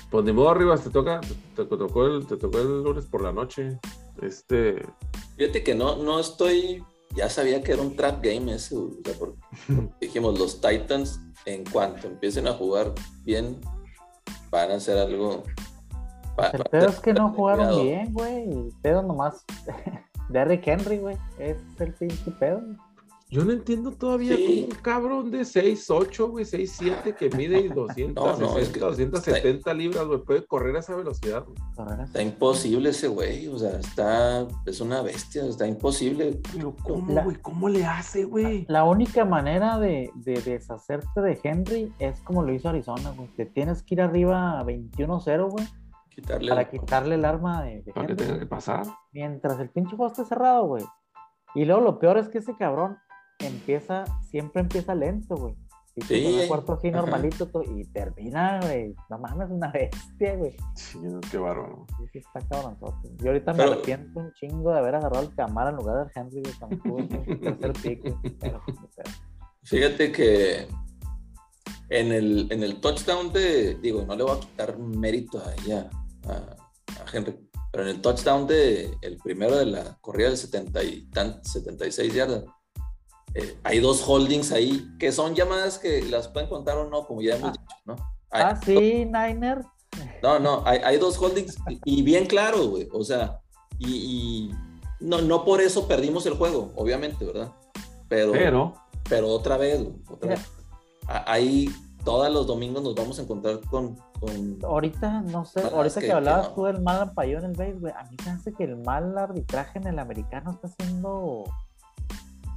[0.09, 1.21] pues ni modo arriba, te toca,
[1.55, 3.79] te, tocó el, te tocó el lunes por la noche.
[4.21, 4.83] Este.
[5.37, 6.83] Fíjate que no, no estoy,
[7.15, 8.75] ya sabía que era un trap game ese,
[10.01, 13.59] dijimos, los Titans, en cuanto empiecen a jugar bien,
[14.49, 15.43] van a hacer algo.
[16.53, 18.43] el pedo es que no jugaron bien, güey.
[18.49, 19.45] El pedo nomás
[20.29, 21.17] Derrick Henry, güey.
[21.37, 22.61] Es el pinche pedo.
[23.31, 28.69] Yo no entiendo todavía un cabrón de 6'8, güey, 6'7 que mide 200, no, es
[28.69, 31.45] que 270 libras, güey, puede correr a esa velocidad.
[32.03, 36.39] Está imposible ese güey, o sea, está, es una bestia, está imposible.
[36.51, 37.35] Pero ¿cómo, güey?
[37.37, 38.65] ¿Cómo le hace, güey?
[38.67, 43.27] La única manera de, de, deshacerte de Henry es como lo hizo Arizona, güey.
[43.35, 45.67] Te tienes que ir arriba a 21-0, güey
[46.49, 48.85] para quitarle el arma de, tenga que pasar.
[49.11, 50.83] Mientras el pinche juego esté cerrado, güey.
[51.55, 52.97] Y luego lo peor es que ese cabrón
[53.39, 55.55] empieza, siempre empieza lento, güey.
[55.95, 58.95] Y sí, un cuarto así normalito y termina, güey.
[59.09, 60.55] No mames, una bestia, güey.
[60.75, 60.99] Sí,
[61.29, 61.85] qué bárbaro.
[61.97, 62.77] Sí, sí, está cabrón.
[63.17, 66.43] Yo ahorita me arrepiento un chingo de haber agarrado el Camara en lugar del Henry,
[66.57, 67.03] cuando tuve
[67.37, 68.61] tercer pick, pero,
[69.63, 70.67] Fíjate que
[71.89, 75.89] en el, en el touchdown de, digo, no le voy a quitar mérito a ella,
[76.27, 76.55] a,
[77.11, 77.35] Henry.
[77.71, 81.07] Pero en el touchdown de el primero de la corrida de 70 y
[81.43, 82.45] 76 yardas,
[83.35, 87.21] eh, hay dos holdings ahí que son llamadas que las pueden contar o no, como
[87.21, 87.51] ya hemos ah.
[87.51, 87.95] dicho, ¿no?
[88.31, 89.63] ah, sí, Niner.
[90.21, 92.87] No, no, hay, hay dos holdings y, bien claro, güey.
[92.91, 93.39] O sea,
[93.79, 94.51] y,
[94.99, 97.51] no, no por eso perdimos el juego, obviamente, ¿verdad?
[98.07, 98.73] Pero, pero,
[99.07, 100.41] pero otra vez, otra vez.
[101.07, 101.69] Hay
[102.03, 103.97] todos los domingos nos vamos a encontrar con.
[104.63, 108.03] ahorita, no sé, ahorita que, hablabas tú del mal ampallón en el base, güey, a
[108.03, 111.45] mí me hace que el mal arbitraje en el americano está siendo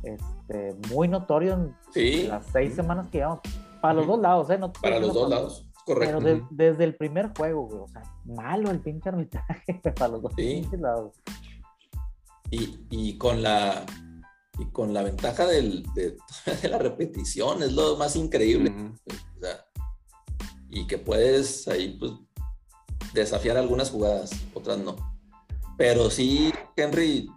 [0.02, 1.54] este, muy notorio
[1.94, 3.40] en las seis semanas que llevamos.
[3.80, 4.58] Para los dos lados, ¿eh?
[4.58, 6.18] No para los dos lados, correcto.
[6.22, 10.32] Pero desde el primer juego, güey, o sea, malo el pinche arbitraje para los dos
[10.78, 11.14] lados.
[12.50, 13.84] Y, y con la
[14.58, 16.16] y con la ventaja del, de,
[16.68, 18.72] la repetición, es lo más increíble.
[20.70, 22.12] y que puedes ahí pues,
[23.14, 24.96] desafiar algunas jugadas, otras no.
[25.76, 27.30] Pero sí, Henry,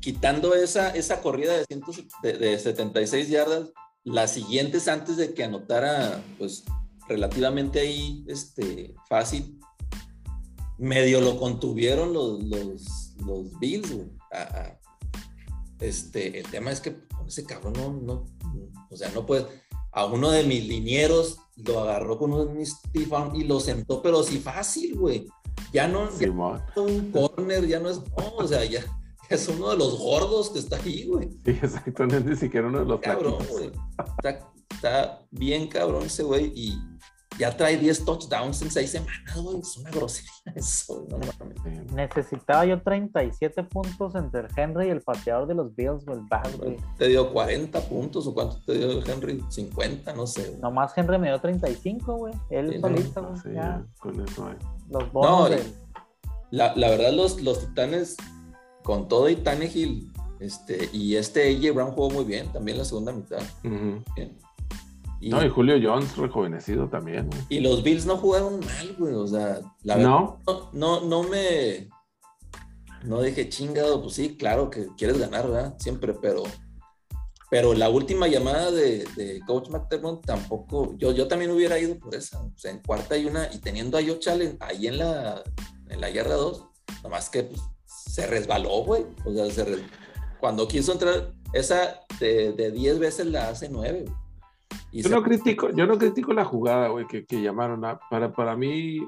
[0.00, 3.70] quitando esa, esa corrida de, cientos, de, 76 yardas,
[4.04, 6.64] las siguientes antes de que anotara, pues
[7.08, 9.58] relativamente ahí este, fácil,
[10.78, 13.92] medio lo contuvieron los, los, los Bills,
[15.80, 18.24] este, el tema es que con ese cabrón no, no,
[18.90, 19.46] o sea, no puedes.
[19.92, 24.38] a uno de mis linieros, lo agarró con un Stefan y lo sentó, pero sí
[24.38, 25.26] fácil, güey.
[25.72, 26.20] Ya no, es
[26.76, 28.84] un corner, ya no es, no, o sea, ya,
[29.28, 31.28] es uno de los gordos que está ahí, güey.
[31.44, 33.70] Sí, exacto, no es ni siquiera uno de los cabrón, güey.
[34.16, 36.78] Está, está, bien cabrón ese güey y
[37.38, 39.60] ya trae 10 touchdowns en 6 semanas, güey.
[39.60, 41.18] Es una grosería eso, no
[41.94, 46.20] Necesitaba yo 37 puntos entre Henry y el pateador de los Bills, güey,
[46.58, 46.76] güey.
[46.96, 49.44] ¿Te dio 40 puntos o cuánto te dio Henry?
[49.48, 50.48] 50, no sé.
[50.48, 50.60] Güey.
[50.60, 52.34] Nomás Henry me dio 35, güey.
[52.50, 53.40] Él solito, güey.
[53.42, 53.84] Sí, ya.
[53.98, 54.56] Con eso, eh.
[54.88, 55.50] Los bonos.
[55.50, 55.56] No,
[56.50, 58.16] la, la, verdad, los, los titanes,
[58.88, 60.10] con todo y Tannehill,
[60.40, 63.42] este, y este AJ Brown jugó muy bien también la segunda mitad.
[63.62, 64.02] bien.
[65.20, 67.28] Y, no, y Julio Jones rejuvenecido también.
[67.50, 69.12] Y los Bills no jugaron mal, güey.
[69.12, 70.40] O sea, la verdad, ¿No?
[70.72, 71.90] no, no, me.
[73.04, 75.76] No dije chingado, pues sí, claro que quieres ganar, ¿verdad?
[75.78, 76.44] Siempre, pero.
[77.50, 79.04] Pero la última llamada de,
[79.46, 80.96] Coach McDermott tampoco.
[80.96, 82.40] Yo, yo también hubiera ido por esa.
[82.40, 85.42] O sea, en cuarta y una, y teniendo a Joe Challenge ahí en la,
[85.90, 86.64] en la guerra 2,
[87.02, 87.60] nomás que pues,
[88.18, 89.06] se resbaló, güey.
[89.24, 89.84] O sea, se
[90.40, 94.14] cuando quiso entrar, esa de 10 veces la hace 9, güey.
[94.90, 97.82] Yo no, critico, yo no critico la jugada, güey, que, que, llamaron.
[98.10, 98.98] para, para mí,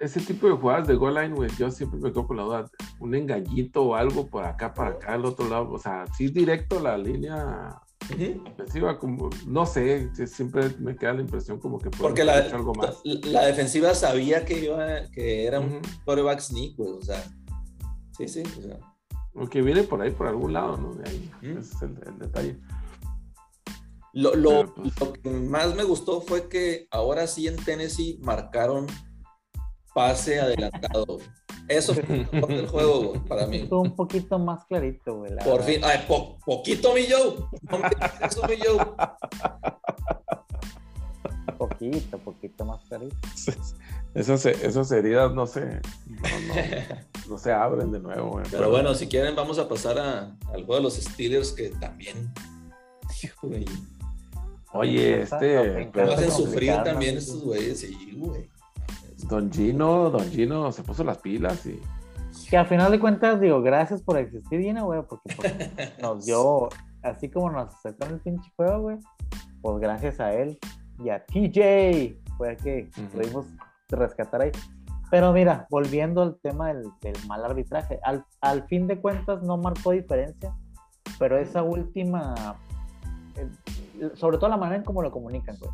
[0.00, 2.70] ese tipo de jugadas de goal line, güey, yo siempre me quedo con la duda.
[2.98, 5.70] Un engañito o algo por acá, para acá, al otro lado.
[5.70, 11.58] O sea, sí directo la línea defensiva, como, no sé, siempre me queda la impresión
[11.58, 13.00] como que Porque la, algo más.
[13.04, 17.24] La, defensiva sabía que iba, que era un quarterback sneak, güey, o sea,
[18.16, 18.78] sí, sí, o sea.
[19.34, 20.94] O que viene por ahí, por algún lado, ¿no?
[20.94, 22.60] De ahí, ese es el, el detalle.
[24.12, 28.86] Lo, pues que más me gustó fue que ahora sí en Tennessee marcaron
[29.92, 31.18] pase adelantado.
[31.66, 33.58] Eso fue el juego para mí.
[33.58, 35.34] Estuvo un poquito más clarito, güey.
[35.38, 36.06] Por fin, ay,
[36.44, 37.44] poquito mi Joe.
[38.20, 38.86] Eso mi Joe.
[41.58, 43.16] Poquito, poquito más clarito.
[44.14, 45.80] Esas, esas heridas no se,
[47.28, 48.30] no, se abren de nuevo.
[48.30, 48.44] Güey.
[48.48, 52.32] Pero, bueno, si quieren, vamos a pasar a, al juego de los Steelers que también.
[54.72, 55.90] Oye, este.
[55.92, 58.48] Pero hacen sufrir también estos güeyes, sí, güey.
[59.28, 61.80] Don Gino, Don Gino se puso las pilas y.
[62.48, 66.68] Que al final de cuentas, digo, gracias por existir, Gino, güey, porque pues, nos dio,
[67.02, 68.98] así como nos aceptó el pinche juego, güey,
[69.62, 70.58] pues gracias a él
[71.02, 73.46] y a TJ fue que pudimos
[73.88, 74.52] rescatar ahí.
[75.10, 76.90] Pero mira, volviendo al tema del,
[77.28, 80.54] mal arbitraje, al, al, fin de cuentas no marcó diferencia,
[81.18, 82.34] pero esa última,
[84.14, 85.70] sobre todo la manera en cómo lo comunican, güey.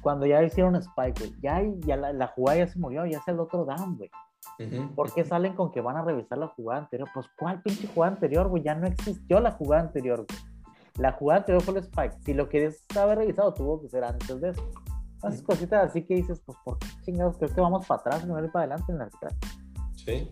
[0.00, 3.40] Cuando ya hicieron Spike, güey, ya, ya la, jugada ya se murió, ya es el
[3.40, 4.10] otro down, güey.
[4.94, 7.08] ¿Por qué salen con que van a revisar la jugada anterior?
[7.12, 8.62] Pues, ¿cuál pinche jugada anterior, güey?
[8.62, 10.52] Ya no existió la jugada anterior, güey.
[10.98, 12.16] La jugada anterior fue el Spike.
[12.24, 14.62] Si lo quieres haber revisado, tuvo que ser antes de eso.
[15.22, 17.36] Esas cositas así que dices, pues, ¿por qué chingados?
[17.36, 19.08] Creo que vamos para atrás, no ir para adelante en la
[19.96, 20.28] Sí.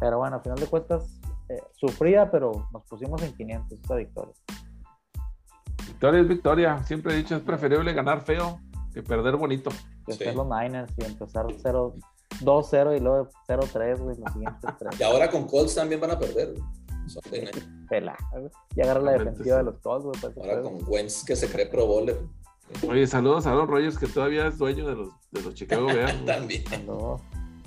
[0.00, 4.32] Pero bueno, al final de cuentas, eh, sufría, pero nos pusimos en 500 esta victoria.
[5.86, 6.82] Victoria es victoria.
[6.84, 8.60] Siempre he dicho, es preferible ganar feo
[8.94, 9.70] que perder bonito.
[10.06, 10.24] Que sí.
[10.32, 11.94] los Niners y empezar 0
[12.40, 15.00] 2-0 y luego 0-3, güey, los siguientes tres.
[15.00, 16.64] Y ahora con Colts también van a perder, güey.
[17.88, 18.16] Pela,
[18.74, 20.34] Y agarra la defensiva de los Colts, güey.
[20.50, 22.18] Ahora con Wentz que se cree pro bowler.
[22.88, 26.24] Oye, saludos a los Rogers que todavía es dueño de los, de los Chicago Bears.
[26.24, 26.64] también.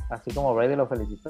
[0.10, 1.30] Así como Brady lo felicita.